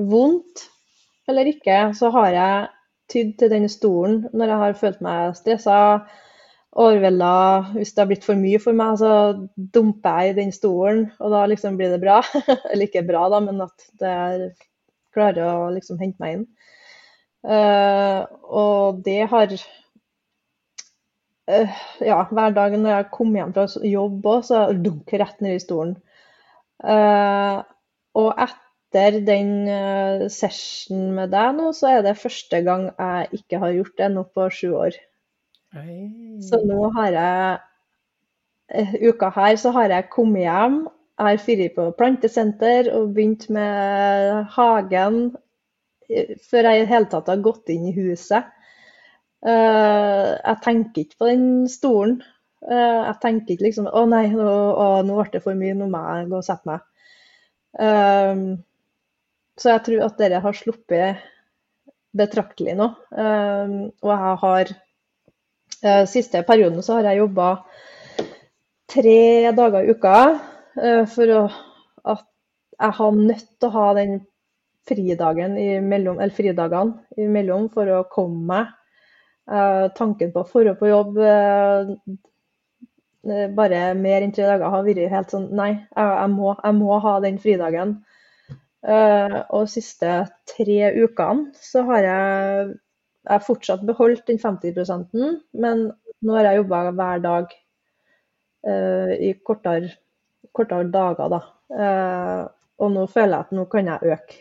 [0.00, 0.68] vondt
[1.28, 2.68] eller ikke, så har jeg
[3.12, 5.76] tydd til den stolen når jeg har følt meg stressa,
[6.78, 7.72] overvelda.
[7.74, 9.12] Hvis det har blitt for mye for meg, så
[9.74, 12.20] dumper jeg i den stolen, og da liksom blir det bra.
[12.70, 14.16] Eller ikke bra, da, men at det
[15.14, 16.46] klarer å liksom hente meg inn.
[17.40, 19.52] Uh, og det har
[21.48, 25.56] uh, Ja, hver dag når jeg kommer hjem fra jobb òg, så jeg rett ned
[25.56, 25.94] i stolen.
[26.84, 27.64] Uh,
[28.20, 33.76] og etter den session med deg nå, så er det første gang jeg ikke har
[33.76, 34.98] gjort det nå på sju år.
[35.70, 37.58] Så nå har jeg
[38.74, 40.80] eh, Uka her så har jeg kommet hjem.
[41.20, 45.20] Jeg har vært på plantesenter og begynt med hagen
[46.08, 48.50] eh, før jeg i hele tatt har gått inn i huset.
[49.46, 52.20] Eh, jeg tenker ikke på den stolen.
[52.60, 56.00] Jeg tenker ikke liksom Å nei, nå, å, nå ble det for mye, nå må
[56.04, 56.82] jeg gå og sette meg.
[59.56, 61.22] Så jeg tror at dere har sluppet
[62.20, 62.90] betraktelig nå.
[63.16, 64.74] Og jeg har
[65.82, 67.50] Eh, siste perioden så har jeg jobba
[68.90, 70.16] tre dager i uka
[70.76, 71.44] eh, for å,
[72.12, 72.26] at
[72.80, 74.18] jeg har nødt til å ha den
[74.88, 78.74] fridagen imellom, eller fridagene imellom for å komme meg.
[79.48, 81.16] Eh, tanken på å dra på jobb
[83.56, 86.92] bare mer enn tre dager har vært helt sånn Nei, jeg, jeg, må, jeg må,
[87.04, 87.98] ha den fridagen.
[88.84, 90.12] og de siste
[90.48, 92.70] tre ukene så har jeg
[93.26, 95.16] jeg har fortsatt beholdt den 50%
[95.60, 95.90] men
[96.20, 97.52] nå har jeg jobba hver dag
[98.68, 99.92] uh, i kortere,
[100.56, 101.40] kortere, dager, da.
[101.70, 102.42] Uh,
[102.80, 104.40] og nå føler jeg at nå kan jeg øke.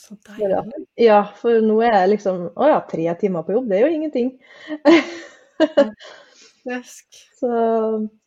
[0.00, 0.86] Så deilig.
[1.00, 3.94] Ja, for nå er jeg liksom Å ja, tre timer på jobb, det er jo
[3.96, 4.28] ingenting.
[7.40, 7.50] Så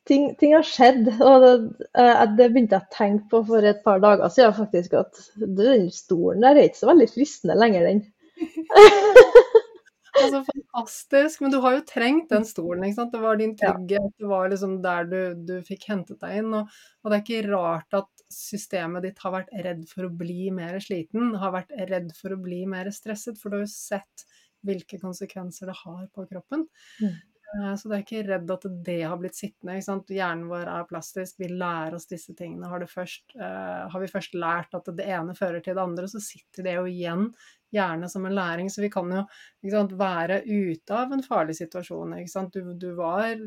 [0.09, 1.07] ting, ting har skjedd.
[1.21, 1.53] Og det,
[1.95, 4.97] uh, det, begynte jeg å tenke på for et par dager siden, faktisk.
[4.99, 8.03] At den stolen der er ikke så veldig fristende lenger, den.
[10.21, 11.41] altså, fantastisk.
[11.43, 13.13] Men du har jo trengt den stolen, ikke sant.
[13.15, 16.53] Det var din trygghet, det var liksom der du, du fikk hentet deg inn.
[16.59, 20.47] Og, og, det er ikke rart at systemet ditt har vært redd for å bli
[20.55, 24.25] mer sliten, har vært redd for å bli mer stresset, for du har jo sett
[24.63, 26.65] hvilke konsekvenser det har på kroppen.
[27.03, 27.17] Mm.
[27.53, 29.77] Eh, så det er ikke redd at det har blitt sittende.
[30.09, 32.69] Hjernen vår er plastisk, vi lærer oss disse tingene.
[32.71, 36.21] Har, først, uh, har, vi først lært at det ene fører til det andre, så
[36.23, 37.29] sitter det jo igjen
[37.73, 38.71] gjerne som en læring.
[38.73, 39.23] Så vi kan jo
[39.69, 42.17] sant, være ute av en farlig situasjon.
[42.53, 43.37] Du, du, var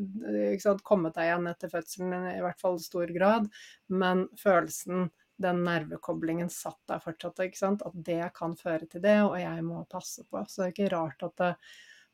[0.63, 3.51] sant, kommet deg igjen etter fødselen i hvert fall i stor grad,
[3.91, 7.43] men følelsen den nervekoblingen satt der fortsatt.
[7.43, 10.41] At det kan føre til det, og jeg må passe på.
[10.47, 11.51] Så det er ikke rart at det,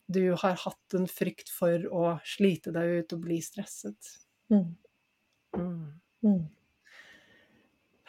[0.05, 4.11] du har hatt en frykt for å slite deg ut og bli stresset.
[4.51, 4.75] Mm.
[5.57, 5.87] Mm.
[6.23, 6.43] Mm.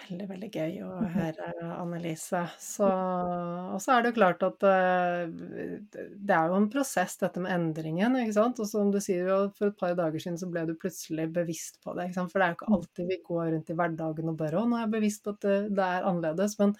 [0.05, 1.13] Veldig, veldig gøy å mm-hmm.
[1.15, 2.43] høre, Annelise.
[2.61, 7.41] Så, og så er det jo klart at uh, det er jo en prosess, dette
[7.41, 8.19] med endringen.
[8.21, 8.61] ikke sant?
[8.61, 11.97] Og som du sier, for et par dager siden så ble du plutselig bevisst på
[11.97, 12.11] det.
[12.11, 12.35] ikke sant?
[12.35, 12.79] For det er jo ikke mm.
[12.79, 15.47] alltid vi går rundt i hverdagen og bare 'Å, nå er jeg bevisst på at
[15.47, 16.59] det, det er annerledes'.
[16.61, 16.75] Men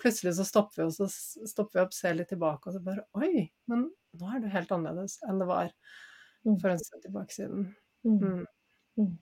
[0.00, 1.10] plutselig så stopper vi, og så
[1.50, 3.90] stopper vi opp, ser litt tilbake, og så bare 'Oi, men
[4.20, 5.70] nå er det helt annerledes enn det var
[6.46, 6.56] mm.
[6.56, 7.68] for en stund tilbake siden'.
[8.04, 8.42] Mm.
[8.98, 9.12] Mm.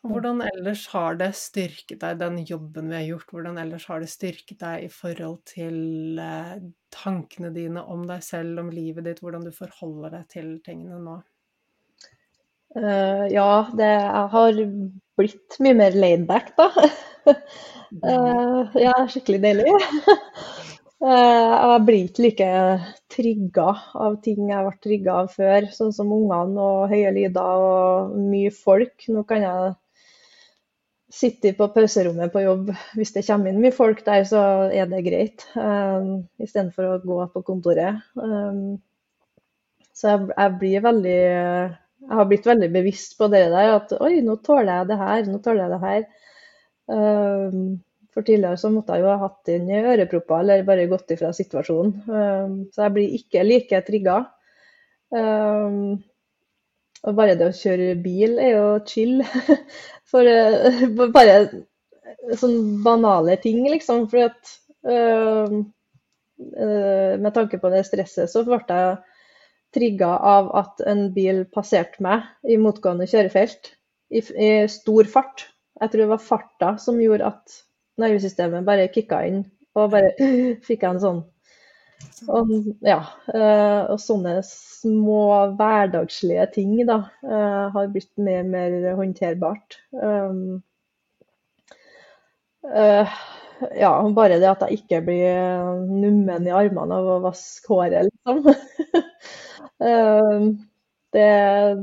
[0.00, 4.08] Hvordan ellers har det styrket deg, den jobben vi har gjort, hvordan ellers har det
[4.08, 6.54] styrket deg i forhold til eh,
[6.94, 11.18] tankene dine om deg selv, om livet ditt, hvordan du forholder deg til tingene nå?
[12.70, 14.58] Uh, ja, det, jeg har
[15.18, 16.70] blitt mye mer laidback, da.
[17.28, 19.66] uh, ja, skikkelig deilig.
[21.04, 22.48] uh, jeg blir ikke like
[23.12, 23.68] trigga
[24.06, 28.52] av ting jeg ble trigga av før, sånn som ungene og høye lyder og mye
[28.54, 29.08] folk.
[29.12, 29.72] Nå kan jeg
[31.10, 32.70] sitte på pauserommet på jobb.
[32.94, 35.46] Hvis det kommer inn mye folk der, så er det greit.
[35.58, 38.00] Um, Istedenfor å gå på kontoret.
[38.14, 38.78] Um,
[39.96, 43.74] så jeg, blir veldig Jeg har blitt veldig bevisst på det der.
[43.80, 45.22] At oi, nå tåler jeg det her.
[45.28, 46.08] Nå tåler jeg det her.
[48.14, 51.92] For tidligere så måtte jeg jo ha hatt inn ørepropper eller bare gått ifra situasjonen.
[52.10, 54.16] Um, så jeg blir ikke like trigga.
[55.14, 56.00] Um,
[57.06, 59.20] og bare det å kjøre bil er jo chill.
[60.10, 60.82] For uh,
[61.14, 61.36] bare
[62.38, 64.08] sånne banale ting, liksom.
[64.10, 64.56] For at
[64.90, 68.98] uh, uh, Med tanke på det stresset, så ble jeg
[69.70, 73.76] trigga av at en bil passerte meg i motgående kjørefelt
[74.10, 74.22] i
[74.66, 75.46] stor fart.
[75.78, 77.60] Jeg tror det var farta som gjorde at
[78.00, 79.44] nervesystemet bare kicka inn,
[79.76, 80.14] og bare
[80.66, 81.22] fikk jeg en sånn
[82.28, 82.50] og,
[82.84, 83.00] ja,
[83.32, 85.22] eh, og sånne små
[85.58, 89.78] hverdagslige ting da, eh, har blitt mer mer håndterbart.
[89.92, 90.60] Um,
[92.64, 93.18] uh,
[93.76, 98.42] ja, bare det at jeg ikke blir nummen i armene av å vaske håret, liksom.
[99.80, 100.50] um,
[101.16, 101.30] det,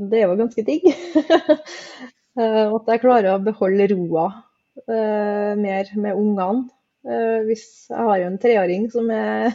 [0.08, 0.86] det, er jo ganske digg.
[2.38, 4.28] at jeg klarer å beholde roa
[4.88, 6.68] mer med ungene.
[7.06, 9.52] Uh, hvis jeg har jo en treåring som er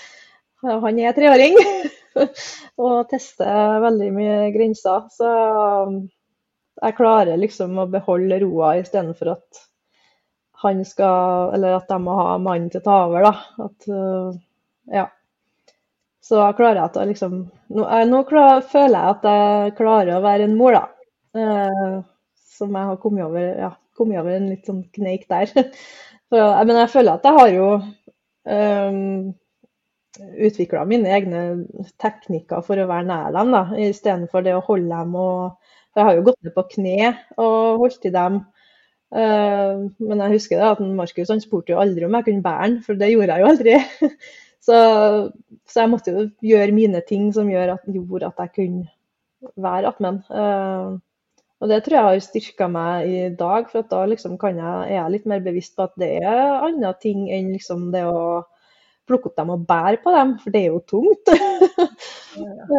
[0.62, 1.56] Han er treåring
[2.84, 5.06] og tester veldig mye grenser.
[5.12, 5.30] Så
[6.80, 9.64] jeg klarer liksom å beholde roa istedenfor at
[10.60, 13.64] han skal Eller at de må ha mannen til å ta over, da.
[13.64, 14.36] At, uh,
[14.92, 15.06] ja.
[16.20, 17.36] Så jeg klarer at jeg liksom
[17.72, 20.84] Nå, jeg, nå klar, føler jeg at jeg klarer å være en mor, da.
[21.36, 22.00] Uh,
[22.58, 25.52] som jeg har kommet over, ja, kommet over en litt sånn kneik der.
[26.30, 27.68] Så, men jeg føler at jeg har jo
[28.50, 29.32] um,
[30.46, 31.40] utvikla mine egne
[32.02, 36.14] teknikker for å være nær dem, da, istedenfor det å holde dem og Jeg har
[36.14, 37.06] jo gått ned på kne
[37.42, 38.36] og holdt i dem.
[39.10, 42.68] Uh, men jeg husker da at Markus han spurte jo aldri om jeg kunne bære
[42.68, 43.74] den, for det gjorde jeg jo aldri.
[44.66, 44.76] så,
[45.66, 49.90] så, jeg måtte jo gjøre mine ting som gjør at, gjorde at jeg kunne være
[49.90, 50.94] attmed uh,
[51.60, 55.12] og det tror jeg har styrka meg i dag, for da liksom jeg, er jeg
[55.12, 58.40] litt mer bevisst på at det er andre ting enn liksom det å
[59.10, 61.32] plukke opp dem og bære på dem, for det er jo tungt.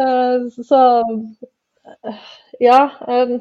[0.02, 0.82] Eh, så
[2.62, 2.82] ja.
[3.06, 3.34] Eh,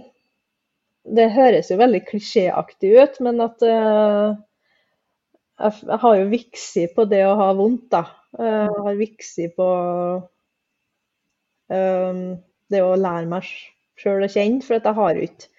[1.02, 4.36] det høres jo veldig klisjéaktig ut, men at uh,
[5.58, 8.04] Jeg har jo viksi på det å ha vondt, da.
[8.38, 9.68] Jeg har viksi på
[11.72, 13.50] det å lære meg
[14.02, 14.66] sjøl å kjenne.
[14.66, 15.50] For jeg har ikke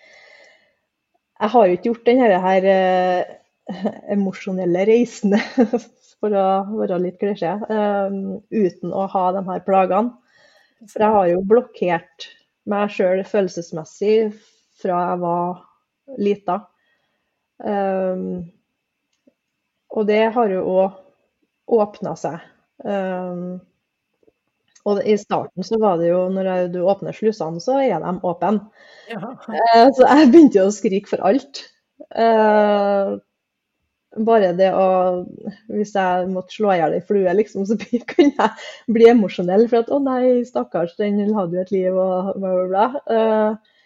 [1.43, 3.31] jeg har jo ikke gjort denne her eh,
[4.15, 5.35] emosjonelle reisen,
[6.23, 6.45] for å
[6.77, 8.15] være litt klisjé, eh,
[8.55, 10.13] uten å ha de her plagene.
[10.87, 12.29] For jeg har jo blokkert
[12.71, 14.33] meg sjøl følelsesmessig
[14.83, 15.61] fra jeg var
[16.23, 16.59] lita.
[17.63, 18.51] Um,
[19.95, 22.43] og det har jo òg åpna seg.
[22.83, 23.61] Um,
[24.89, 28.57] og i starten så var det jo, når du åpner slusene, så er de åpne.
[29.11, 29.35] Ja.
[29.47, 31.63] Uh, så jeg begynte jo å skrike for alt.
[32.11, 33.21] Uh,
[34.27, 34.87] bare det å
[35.73, 37.79] Hvis jeg måtte slå i hjel ei flue, liksom, så
[38.13, 39.69] kunne jeg bli emosjonell.
[39.71, 42.89] For at 'å nei, stakkars, den hadde jo et liv', og bla, bla, bla.
[43.07, 43.79] Uh,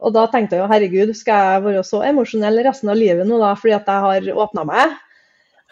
[0.00, 3.36] og da tenkte jeg jo herregud, skal jeg være så emosjonell resten av livet nå
[3.42, 4.96] da, fordi at jeg har åpna meg?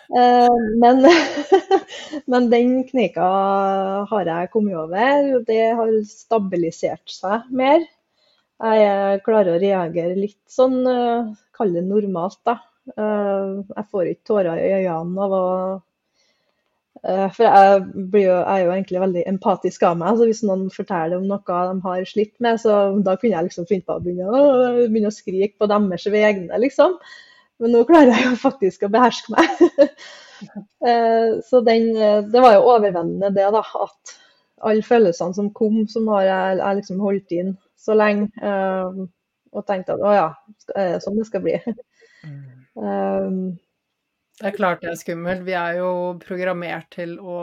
[0.09, 1.03] Uh, men,
[2.33, 3.27] men, den kneika
[4.11, 5.35] har jeg kommet over.
[5.49, 7.85] Det har stabilisert seg mer.
[8.59, 12.59] Jeg klarer å reagere litt sånn, uh, kall det normalt, da.
[12.97, 15.45] Uh, jeg får ikke tårer i øynene av å
[17.07, 20.19] Eh, for jeg, jo, jeg, er jo egentlig veldig empatisk av meg.
[20.19, 23.69] så Hvis noen forteller om noe de har slitt med, så da kunne jeg liksom
[23.71, 26.99] finne på å begynne, å, begynne å skrike på deres vegne, liksom.
[27.59, 29.69] Men nå klarer jeg jo faktisk å beherske meg.
[30.87, 31.89] Eh, så den,
[32.31, 33.59] det var jo overveldende det, da.
[33.59, 34.13] At
[34.71, 38.29] alle følelsene som kom, som har jeg, jeg liksom holdt inn så lenge.
[38.39, 39.01] Eh,
[39.59, 40.29] og tenkte at å ja,
[41.03, 41.57] sånn det skal bli?
[42.79, 43.59] Um,
[44.39, 45.43] det er klart det er skummelt.
[45.49, 45.91] Vi er jo
[46.23, 47.41] programmert til å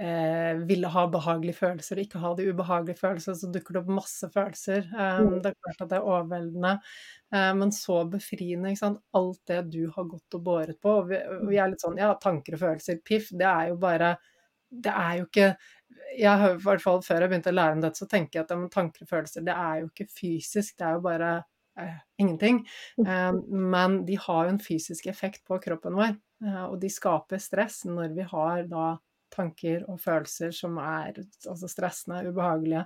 [0.00, 3.38] eh, ville ha behagelige følelser og ikke ha de ubehagelige følelsene.
[3.38, 4.88] Så dukker det opp masse følelser.
[4.90, 6.74] Um, det er klart at det er overveldende,
[7.34, 8.74] uh, men så befriende.
[9.14, 10.98] Alt det du har gått og båret på.
[11.02, 13.30] Og vi, og vi, er litt sånn ja, tanker og følelser, piff.
[13.32, 14.16] Det er jo bare
[14.74, 15.54] Det er jo ikke
[16.18, 18.46] jeg har i hvert fall Før jeg begynte å lære om dette, så tenker jeg
[18.46, 20.76] at ja, tanker og følelser, det er jo ikke fysisk.
[20.78, 21.30] Det er jo bare
[21.80, 22.60] eh, ingenting.
[22.98, 23.06] Mm.
[23.06, 23.32] Eh,
[23.74, 26.16] men de har jo en fysisk effekt på kroppen vår,
[26.46, 28.86] eh, og de skaper stress når vi har da
[29.34, 32.84] tanker og følelser som er altså stressende, ubehagelige,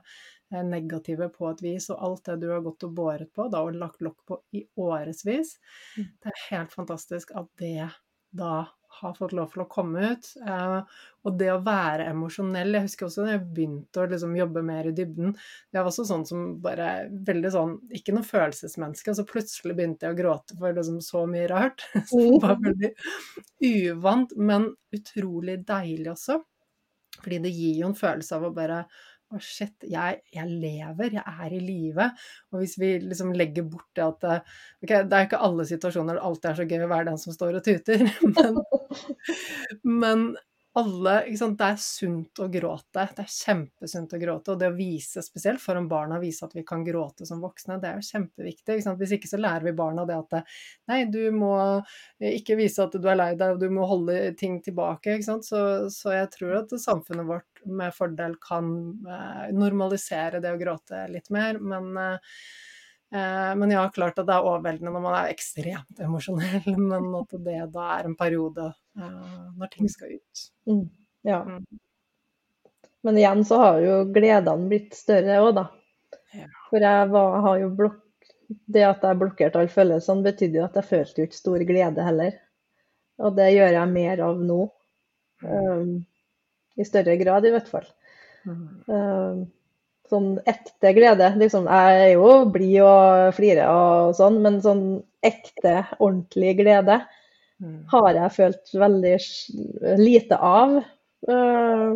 [0.53, 1.89] eh, negative på et vis.
[1.95, 4.65] Og alt det du har gått og båret på da, og lagt lokk på i
[4.81, 5.55] årevis,
[5.97, 6.11] mm.
[6.25, 7.91] det er helt fantastisk at det
[8.39, 8.67] da
[9.01, 10.29] har fått lov til å komme ut.
[10.43, 14.63] Eh, og det å være emosjonell Jeg husker også da jeg begynte å liksom jobbe
[14.67, 15.35] mer i dybden.
[15.73, 16.91] Jeg var også sånn som bare
[17.29, 19.17] veldig sånn Ikke noe følelsesmenneske.
[19.17, 21.85] Så plutselig begynte jeg å gråte for liksom så mye rart.
[22.09, 22.93] Så det var veldig
[23.69, 26.41] uvant, men utrolig deilig også.
[27.19, 28.83] Fordi det gir jo en følelse av å bare
[29.29, 32.07] å, oh shit, jeg, jeg, lever, jeg er i live.
[32.53, 36.25] Og hvis vi liksom legger bort det at Ok, det er ikke alle situasjoner det
[36.25, 38.05] alltid er så gøy å være den som står og tuter,
[38.39, 38.61] men,
[39.85, 40.25] men
[40.79, 43.05] alle Det er sunt å gråte.
[43.17, 44.53] Det er kjempesunt å gråte.
[44.55, 47.91] Og det å vise, spesielt foran barna, vise at vi kan gråte som voksne, det
[47.91, 48.79] er jo kjempeviktig.
[48.79, 50.39] Ikke Hvis ikke så lærer vi barna det at
[50.91, 51.53] nei, du må
[52.19, 55.19] ikke vise at du er lei deg, og du må holde ting tilbake.
[55.25, 55.61] Så,
[55.95, 58.73] så jeg tror at samfunnet vårt med fordel kan
[59.03, 61.59] eh, normalisere det å gråte litt mer.
[61.59, 62.21] men eh,
[63.11, 67.63] men ja, klart at det er overveldende når man er ekstremt emosjonell, men at det
[67.73, 68.67] da er en periode
[68.99, 70.43] når ting skal ut.
[70.69, 70.85] Mm,
[71.29, 71.43] ja.
[71.47, 71.81] Mm.
[73.07, 75.69] Men igjen så har jo gledene blitt større òg, da.
[76.69, 78.05] For jeg var, har jo blokk...
[78.49, 82.05] Det at jeg blokkerte alle følelsene, betydde jo at jeg følte jo ikke stor glede
[82.05, 82.39] heller.
[83.21, 84.59] Og det gjør jeg mer av nå.
[85.45, 85.91] Um,
[86.81, 87.85] I større grad, i hvert fall.
[88.49, 88.63] Mm.
[88.89, 89.43] Um,
[90.09, 91.29] sånn ekte glede.
[91.41, 94.85] Liksom, jeg er jo blid og flirer og sånn, men sånn
[95.21, 97.18] ekte, ordentlig glede mm.
[97.91, 99.15] Har jeg følt veldig
[99.99, 101.95] lite av uh,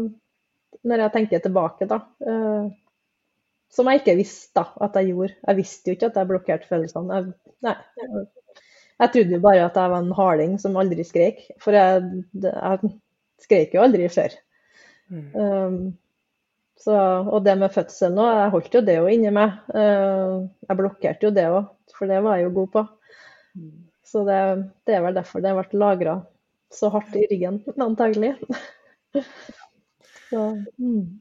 [0.83, 2.01] når jeg tenker tilbake, da.
[2.27, 2.71] Uh,
[3.73, 5.37] som jeg ikke visste da, at jeg gjorde.
[5.47, 7.21] Jeg visste jo ikke at jeg blokkerte følelsene.
[7.21, 11.41] Jeg, nei, jeg, trodde jo bare at jeg var en harding som aldri skrek.
[11.63, 12.93] For jeg, jeg
[13.47, 14.37] skrek jo aldri før.
[15.13, 15.31] Mm.
[15.37, 15.79] Um,
[16.83, 19.57] så, og det med fødsel nå, jeg holdt jo det jo inni meg.
[19.73, 22.85] Uh, jeg blokkerte jo det òg, for det var jeg jo god på.
[24.13, 24.39] Så det,
[24.85, 26.19] det er vel derfor det ble lagra
[26.73, 28.35] så hardt i ryggen, antagelig.
[30.31, 30.43] så,
[30.79, 31.21] mm.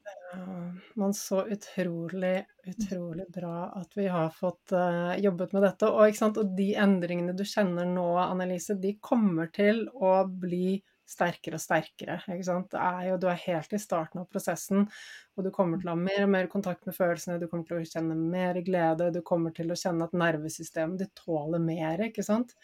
[1.00, 5.88] Man så utrolig, utrolig bra at vi har fått uh, jobbet med dette.
[5.92, 10.82] Og, og, de endringene du kjenner nå, Annelise, de kommer til å bli
[11.12, 12.18] sterkere og sterkere.
[12.32, 12.72] Ikke sant?
[12.74, 14.88] Det er jo, du er helt i starten av prosessen,
[15.36, 17.80] og du kommer til å ha mer og mer kontakt med følelsene, du kommer til
[17.82, 22.26] å kjenne mer glede, du kommer til å kjenne at nervesystemet ditt tåler mer, ikke
[22.26, 22.56] sant.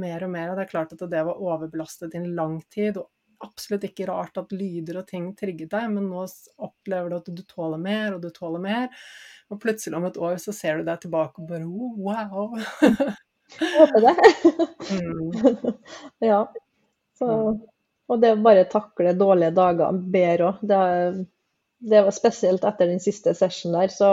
[0.00, 0.50] Mer og mer.
[0.50, 4.08] Og det er klart at det var overbelastet i en lang tid, og absolutt ikke
[4.10, 6.26] rart at lyder og ting trigget deg, men nå
[6.60, 8.90] opplever du at du tåler mer, og du tåler mer.
[9.50, 12.56] Og plutselig om et år så ser du deg tilbake og bare wow.
[13.58, 14.14] Jeg Håper det.
[14.94, 15.76] mm.
[16.30, 16.52] Ja.
[17.18, 17.60] Så mm.
[18.10, 20.62] Og det å bare takle dårlige dager bedre òg.
[20.66, 20.80] Det,
[21.78, 24.10] det, var spesielt etter den siste session der, så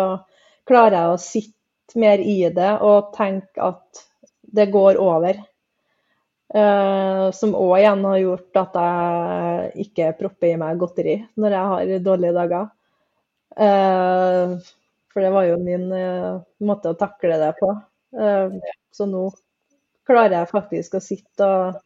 [0.69, 4.03] klarer jeg å sitte mer i det og tenke at
[4.57, 5.39] det går over.
[6.47, 11.71] Uh, som òg igjen har gjort at jeg ikke propper i meg godteri når jeg
[11.73, 12.69] har dårlige dager.
[13.57, 14.55] Uh,
[15.11, 17.73] for det var jo min uh, måte å takle det på.
[18.95, 19.25] så nå
[20.07, 21.81] klarer jeg faktisk å sitte og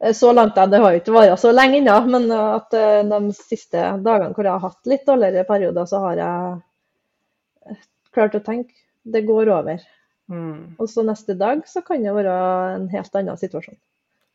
[0.00, 4.32] Så langt, Det har jo ikke vært så lenge ennå, men at de siste dagene
[4.32, 7.76] hvor jeg har hatt litt dårligere perioder, så har jeg
[8.14, 8.72] klart å tenke
[9.04, 9.84] det går over.
[10.30, 10.76] Mm.
[10.78, 12.34] Og så neste dag så kan det være
[12.74, 13.78] en helt annen situasjon.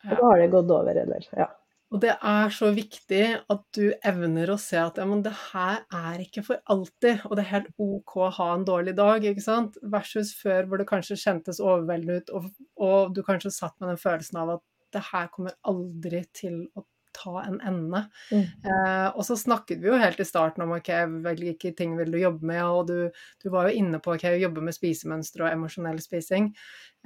[0.06, 1.48] Og da har det gått over, eller ja.
[1.94, 5.84] Og det er så viktig at du evner å se at ja, men det her
[5.94, 9.44] er ikke for alltid, og det er helt OK å ha en dårlig dag, ikke
[9.44, 9.78] sant?
[9.94, 12.48] Versus før hvor det kanskje kjentes overveldende ut, og,
[12.82, 14.64] og du kanskje satt med den følelsen av at
[14.96, 16.84] det her kommer aldri til å
[17.16, 18.02] ta en ende.
[18.30, 18.42] Mm.
[18.42, 20.90] Eh, og så snakket vi jo helt i starten om ok,
[21.24, 24.42] hvilke ting vil du jobbe med, og du, du var jo inne på ok, å
[24.46, 26.52] jobbe med spisemønstre og emosjonell spising.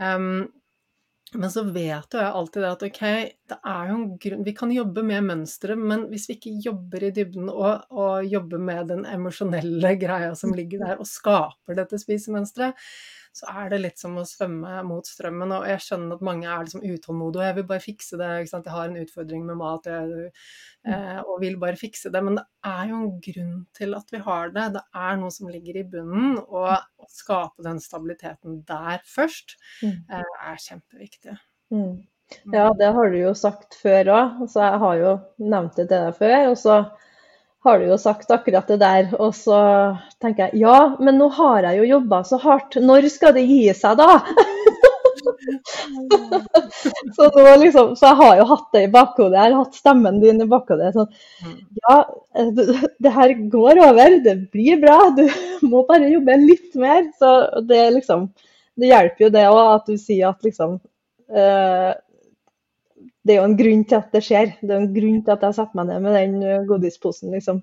[0.03, 0.49] Um,
[1.39, 3.03] men så vet jo jeg alltid det at ok,
[3.53, 7.07] det er jo en grunn Vi kan jobbe med mønstre, men hvis vi ikke jobber
[7.07, 12.01] i dybden og, og jobber med den emosjonelle greia som ligger der, og skaper dette
[12.03, 12.75] spisemønsteret,
[13.33, 15.53] så er det litt som å svømme mot strømmen.
[15.55, 18.31] Og jeg skjønner at mange er liksom utålmodige, og jeg vil bare fikse det.
[18.43, 20.31] Jeg har en utfordring med mat jeg,
[20.91, 22.23] eh, og vil bare fikse det.
[22.27, 24.67] Men det er jo en grunn til at vi har det.
[24.77, 26.41] Det er noe som ligger i bunnen.
[26.43, 29.55] Og å skape den stabiliteten der først
[29.85, 29.93] mm.
[30.11, 31.37] eh, er kjempeviktig.
[31.71, 31.85] Mm.
[32.31, 32.55] mm.
[32.55, 34.43] Ja, det har du jo sagt før òg.
[34.45, 36.37] Altså, jeg har jo nevnt det til deg før.
[36.51, 36.81] og så
[37.65, 39.11] har du jo sagt akkurat det der.
[39.21, 39.59] Og så
[40.23, 42.79] tenker jeg ja, men nå har jeg jo jobba så hardt.
[42.81, 44.21] Når skal det gi seg, da?
[47.17, 49.37] så, liksom, så, jeg har jo hatt det i bakhodet.
[49.37, 50.93] Jeg har hatt stemmen din i bakhodet.
[50.97, 51.11] Sånn,
[51.85, 51.97] ja,
[53.05, 54.21] det her går over.
[54.25, 54.99] Det blir bra.
[55.17, 55.27] Du
[55.71, 57.11] må bare jobbe litt mer.
[57.19, 57.35] Så
[57.69, 58.31] det liksom
[58.81, 60.79] Det hjelper jo det òg at du sier at liksom
[61.37, 61.91] eh,
[63.27, 64.55] det er jo en grunn til at det skjer.
[64.61, 67.61] Det er en grunn til at jeg setter meg ned med den eh, godisposen, liksom.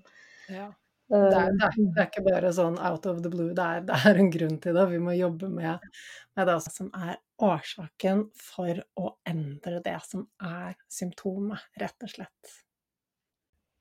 [0.53, 0.67] Ja.
[1.07, 3.83] Det er, det, er, det er, ikke bare sånn out of the blue, det er,
[3.87, 4.83] det er en grunn til det.
[4.91, 5.85] Vi må jobbe med,
[6.35, 7.15] med, det som er
[7.47, 12.57] årsaken for å endre det som er symptomet, rett og slett.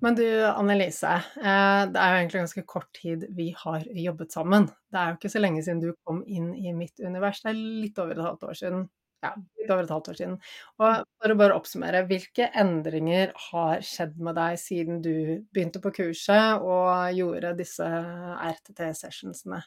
[0.04, 4.68] Men du Annelise, eh, det er jo egentlig ganske kort tid vi har jobbet sammen.
[4.92, 7.58] Det er jo ikke så lenge siden du kom inn i mitt univers, det er
[7.58, 8.86] litt over et halvt år siden
[9.24, 10.34] ja, litt over et halvt år siden.
[10.80, 15.14] Og for å bare oppsummere, hvilke endringer har skjedd med deg siden du
[15.54, 19.62] begynte på kurset og gjorde disse RTT-sessionsene?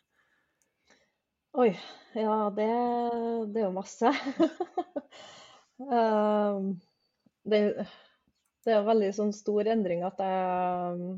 [1.57, 1.71] Oi,
[2.13, 2.69] ja det,
[3.49, 4.11] det, er jo masse.
[5.81, 6.75] um,
[7.49, 11.17] det, det, er en veldig sånn stor endring at jeg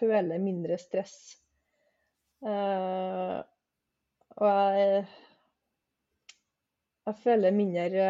[0.00, 1.14] føler mindre stress.
[2.42, 3.38] Uh,
[4.40, 5.04] og jeg
[7.08, 8.06] jeg føler mindre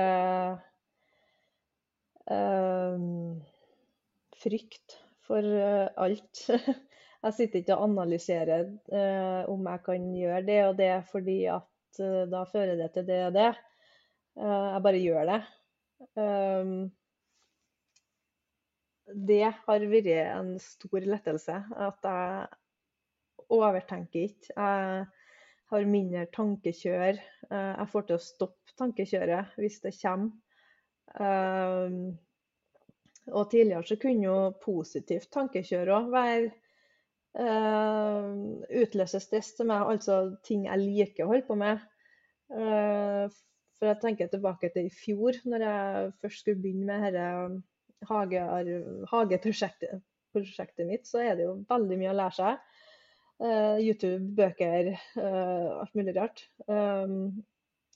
[2.31, 3.01] uh,
[4.43, 6.45] frykt for uh, alt.
[7.25, 11.67] jeg sitter ikke og analyserer uh, om jeg kan gjøre det og det fordi at
[12.31, 13.49] da fører det til det og det.
[14.39, 15.39] jeg bare gjør det.
[19.27, 21.57] det har vært en stor lettelse.
[21.77, 22.47] At jeg
[23.51, 24.55] overtenker ikke.
[24.55, 25.07] Jeg
[25.71, 27.21] har mindre tankekjør.
[27.51, 30.33] Eh, jeg får til å stoppe tankekjøret hvis det kommer.
[31.15, 32.01] Eh,
[33.31, 36.47] og tidligere så kunne jo positivt tankekjør òg være
[37.39, 38.33] uh,
[38.81, 40.17] utløse stress til meg, altså
[40.47, 41.85] ting jeg liker å holde på med.
[42.51, 48.41] For jeg tenker tilbake til i fjor, når jeg først skulle begynne med dette hage,
[49.13, 52.80] hageprosjektet mitt, så er det jo veldig mye å lære seg.
[53.41, 56.43] Uh, YouTube, bøker, uh, alt mulig rart.
[56.69, 57.41] Um,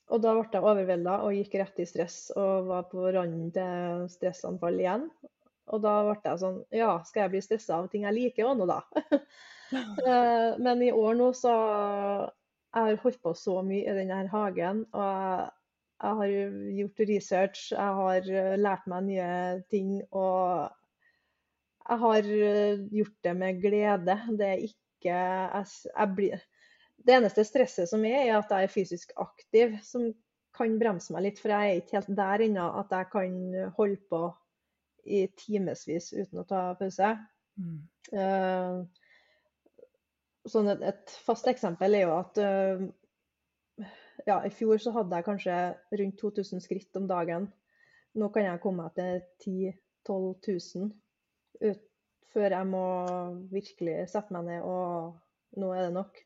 [0.09, 4.07] og da ble jeg overvelda og gikk rett i stress og var på randen til
[4.13, 5.05] stressanfall igjen.
[5.69, 8.63] Og da ble jeg sånn Ja, skal jeg bli stressa av ting jeg liker òg
[8.63, 8.81] nå, da?
[9.13, 14.81] uh, men i år nå så Jeg har holdt på så mye i denne hagen.
[14.97, 15.51] Og jeg,
[16.05, 16.33] jeg har
[16.79, 19.29] gjort research, jeg har lært meg nye
[19.73, 19.93] ting.
[20.09, 20.73] Og
[21.85, 22.33] jeg har
[22.97, 24.19] gjort det med glede.
[24.41, 26.45] Det er ikke ikke jeg, jeg blir,
[27.05, 30.09] Det eneste stresset som er, er at jeg er fysisk aktiv, som
[30.57, 31.41] kan bremse meg litt.
[31.43, 33.39] For jeg er ikke helt der ennå at jeg kan
[33.77, 34.23] holde på
[35.05, 37.11] i timevis uten å ta pause.
[37.61, 37.81] Mm.
[38.15, 38.79] Uh,
[40.49, 42.87] sånn et, et, fast eksempel er jo at uh,
[44.25, 45.59] ja, i fjor så hadde jeg kanskje
[46.01, 47.51] rundt 2000 skritt om dagen.
[48.17, 49.75] Nå kan jeg komme meg til 10
[50.09, 50.91] 000-12 000
[51.65, 51.85] ut,
[52.35, 52.87] før jeg må
[53.53, 56.19] virkelig sette meg ned og nå er det nok.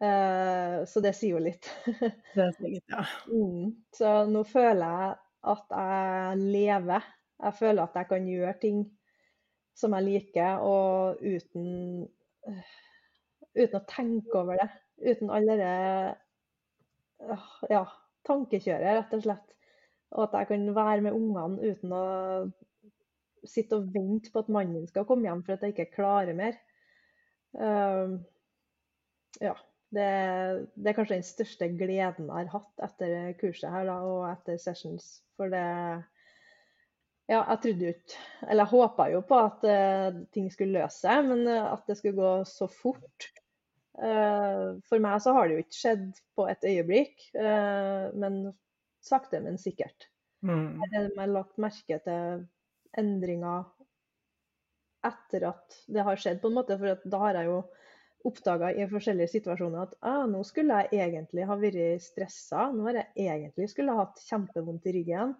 [0.00, 1.68] Eh, så det sier jo litt.
[2.34, 3.04] Det sier litt, ja.
[3.30, 3.70] Mm.
[3.94, 5.14] Så nå føler jeg
[5.54, 7.08] at jeg lever.
[7.44, 8.84] Jeg føler at jeg kan gjøre ting
[9.74, 12.04] som jeg liker, og uten,
[13.58, 14.68] uten å tenke over det.
[15.02, 15.72] Uten alle det
[17.72, 17.82] ja,
[18.28, 19.50] tankekjøret, rett og slett.
[20.14, 22.04] Og at jeg kan være med ungene uten å
[23.50, 26.36] sitte og vente på at mannen min skal komme hjem for at jeg ikke klarer
[26.36, 26.58] mer.
[27.54, 28.18] Uh,
[29.42, 29.54] ja.
[29.94, 30.06] Det,
[30.74, 34.58] det, er kanskje den største gleden jeg har hatt etter kurset her da, og etter
[34.58, 35.20] sessions.
[35.38, 35.62] For det
[37.24, 38.18] Ja, jeg trodde jo ikke
[38.50, 41.96] Eller jeg håpa jo på at uh, ting skulle løse seg, men uh, at det
[41.96, 43.28] skulle gå så fort
[43.96, 47.28] uh, For meg så har det jo ikke skjedd på et øyeblikk,
[48.18, 48.42] men
[49.04, 50.08] sakte, men sikkert.
[50.44, 50.80] Mm.
[50.82, 52.44] Jeg har lagt merke til
[53.00, 53.64] endringer
[55.04, 56.76] etter at det har skjedd, på en måte.
[56.80, 57.58] For da har jeg jo
[58.24, 62.70] oppdaga i forskjellige situasjoner at ah, nå skulle jeg egentlig ha vært stressa.
[62.72, 65.34] Nå har jeg egentlig skulle ha hatt kjempevondt i ryggen.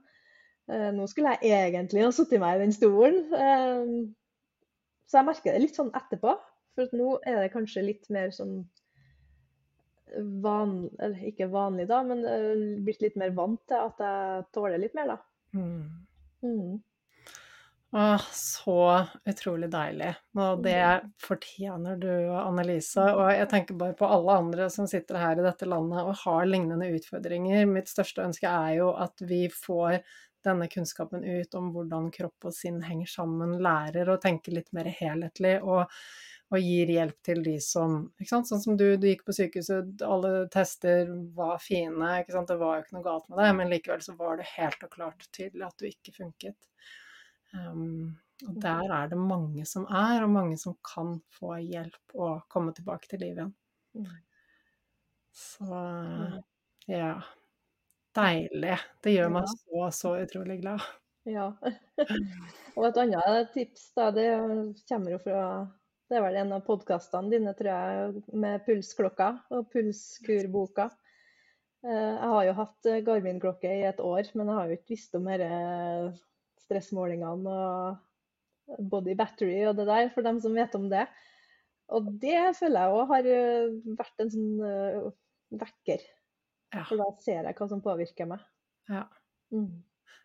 [0.69, 3.23] Uh, nå skulle jeg egentlig ha sittet meg i den stolen.
[3.33, 4.13] Uh,
[5.09, 6.37] så jeg merker det litt sånn etterpå.
[6.75, 8.65] For nå er det kanskje litt mer sånn
[10.15, 14.83] vanlig Eller ikke vanlig, da, men uh, blitt litt mer vant til at jeg tåler
[14.83, 15.17] litt mer, da.
[15.57, 16.05] Mm.
[16.45, 16.75] Mm.
[17.97, 20.15] Åh, så utrolig deilig.
[20.35, 23.05] Og det fortjener du, Annelise.
[23.15, 26.49] Og jeg tenker bare på alle andre som sitter her i dette landet og har
[26.49, 27.63] lignende utfordringer.
[27.71, 30.01] Mitt største ønske er jo at vi får
[30.45, 34.91] denne kunnskapen ut om hvordan kropp og sinn henger sammen, lærer å tenke litt mer
[34.91, 35.87] helhetlig og,
[36.51, 37.97] og gir hjelp til de som
[38.27, 42.99] Sånn som du, du gikk på sykehuset, alle tester var fine, det var jo ikke
[42.99, 45.89] noe galt med det, men likevel så var det helt og klart tydelig at du
[45.89, 46.59] ikke funket.
[47.55, 48.17] Um,
[48.49, 52.75] og der er det mange som er, og mange som kan få hjelp og komme
[52.75, 53.55] tilbake til livet igjen.
[53.95, 54.09] Mm.
[55.35, 55.79] Så
[56.91, 57.15] ja.
[58.15, 58.77] Deilig.
[59.03, 60.83] Det gjør meg så, så utrolig glad.
[61.31, 61.49] Ja.
[62.77, 64.29] og et annet tips, da, det
[64.91, 65.41] kommer jo fra
[66.11, 70.91] Det er vel en av podkastene dine, tror jeg, med pulsklokka og pulskurboka.
[71.87, 75.17] Eh, jeg har jo hatt Garmin-klokke i et år, men jeg har jo ikke visst
[75.17, 75.49] om dette
[76.65, 81.07] stressmålingene og body battery og det der, for dem som vet om det.
[81.95, 85.11] Og det føler jeg òg har eh, vært en sånn uh,
[85.61, 86.07] vekker.
[86.75, 86.85] Ja.
[86.89, 88.47] For da ser jeg hva som påvirker meg.
[88.89, 89.05] Ja.
[89.55, 89.85] Mm.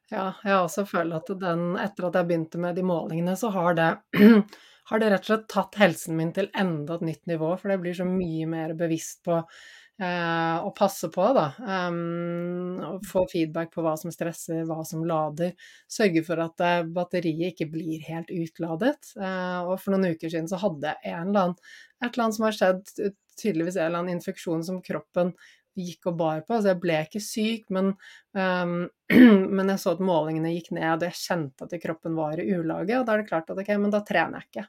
[0.10, 0.24] ja.
[0.45, 3.90] jeg også føler at den, etter at jeg begynte med de målingene, så har det,
[4.90, 7.52] har det rett og slett tatt helsen min til enda et nytt nivå.
[7.60, 11.49] For det blir så mye mer bevisst på Eh, og passe på, da.
[11.59, 15.51] Um, få feedback på hva som stresser, hva som lader.
[15.91, 19.11] Sørge for at uh, batteriet ikke blir helt utladet.
[19.19, 22.39] Uh, og for noen uker siden så hadde jeg en eller annen, et eller annet
[22.39, 22.93] som har skjedd,
[23.39, 25.34] tydeligvis en eller annen infeksjon som kroppen
[25.80, 26.55] gikk og bar på.
[26.55, 27.93] Altså jeg ble ikke syk, men,
[28.38, 28.81] um,
[29.57, 32.97] men jeg så at målingene gikk ned, og jeg kjente at kroppen var i ulage.
[32.97, 34.67] Og da er det klart at ok, men da trener jeg ikke.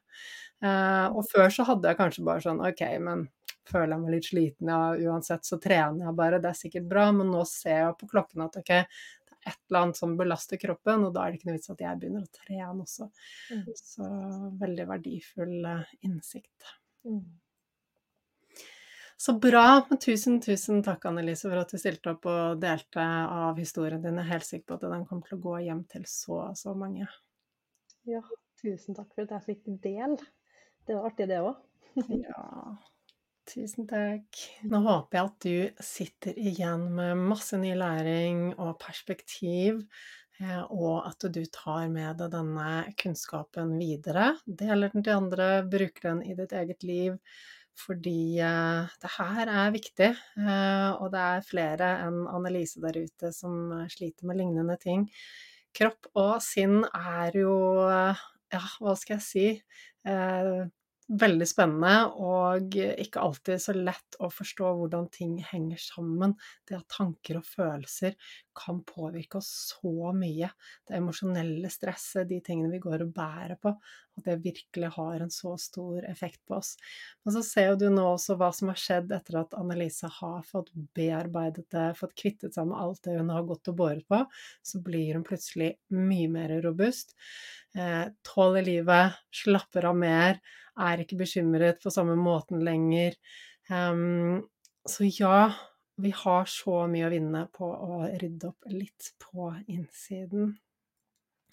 [0.60, 3.24] Uh, og før så hadde jeg kanskje bare sånn ok, men
[3.68, 7.08] føler jeg meg litt sliten, ja uansett så trener jeg bare, det er sikkert bra.
[7.16, 10.60] Men nå ser jeg på klokken at ok, det er et eller annet som belaster
[10.60, 13.10] kroppen, og da er det ikke noe vits at jeg begynner å trene også.
[13.52, 13.70] Mm.
[13.78, 14.10] Så
[14.64, 16.74] veldig verdifull eh, innsikt.
[17.08, 17.22] Mm.
[19.20, 19.82] Så bra.
[20.00, 24.16] Tusen, tusen takk, Annelise, for at du stilte opp og delte av historien din.
[24.16, 26.72] Jeg er helt sikker på at den kommer til å gå hjem til så, så
[26.72, 27.04] mange.
[28.08, 28.22] Ja,
[28.62, 30.16] tusen takk for at jeg fikk del.
[30.88, 31.60] Det var artig, det òg.
[32.24, 32.46] ja.
[33.50, 34.36] Tusen takk.
[34.70, 39.80] Nå håper jeg at du sitter igjen med masse ny læring og perspektiv,
[40.38, 42.68] eh, og at du tar med deg denne
[43.00, 44.36] kunnskapen videre.
[44.46, 47.18] Deler den til andre, bruker den i ditt eget liv.
[47.80, 53.34] Fordi eh, det her er viktig, eh, og det er flere enn Annelise der ute
[53.34, 55.08] som sliter med lignende ting.
[55.74, 57.54] Kropp og sinn er jo,
[57.90, 59.48] ja, hva skal jeg si
[61.10, 66.36] veldig spennende og ikke alltid så lett å forstå hvordan ting henger sammen.
[66.68, 68.14] Det at tanker og følelser
[68.56, 70.50] kan påvirke oss så mye.
[70.86, 73.72] Det emosjonelle stresset, de tingene vi går og bærer på,
[74.18, 76.74] at det virkelig har en så stor effekt på oss.
[77.24, 80.70] Men så ser du nå også hva som har skjedd etter at Annelise har fått
[80.96, 84.22] bearbeidet det, fått kvittet seg med alt det hun har gått og båret på,
[84.62, 87.16] så blir hun plutselig mye mer robust.
[87.78, 90.40] Eh, tåler livet, slapper av mer,
[90.80, 93.14] er ikke bekymret på samme måten lenger.
[93.70, 94.40] Um,
[94.88, 95.52] så ja,
[96.00, 100.56] vi har så mye å vinne på å rydde opp litt på innsiden.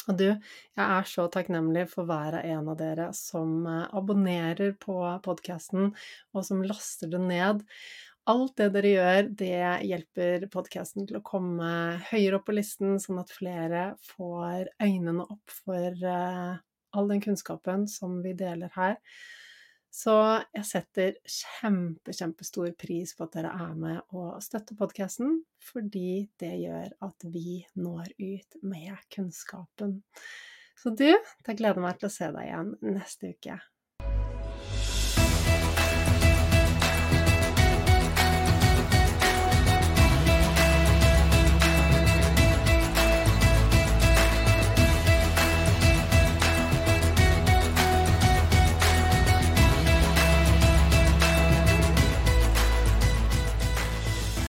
[0.07, 4.71] Og du, jeg er så takknemlig for hver og en av dere som eh, abonnerer
[4.79, 4.95] på
[5.25, 5.91] podkasten,
[6.31, 7.65] og som laster det ned.
[8.27, 11.67] Alt det dere gjør, det hjelper podkasten til å komme
[12.09, 16.57] høyere opp på listen, sånn at flere får øynene opp for uh,
[16.91, 18.97] all den kunnskapen som vi deler her.
[19.95, 20.17] Så
[20.51, 26.51] jeg setter kjempe, kjempestor pris på at dere er med og støtter podkasten, fordi det
[26.65, 30.01] gjør at vi når ut med kunnskapen.
[30.77, 33.55] Så du, jeg gleder meg til å se deg igjen neste uke.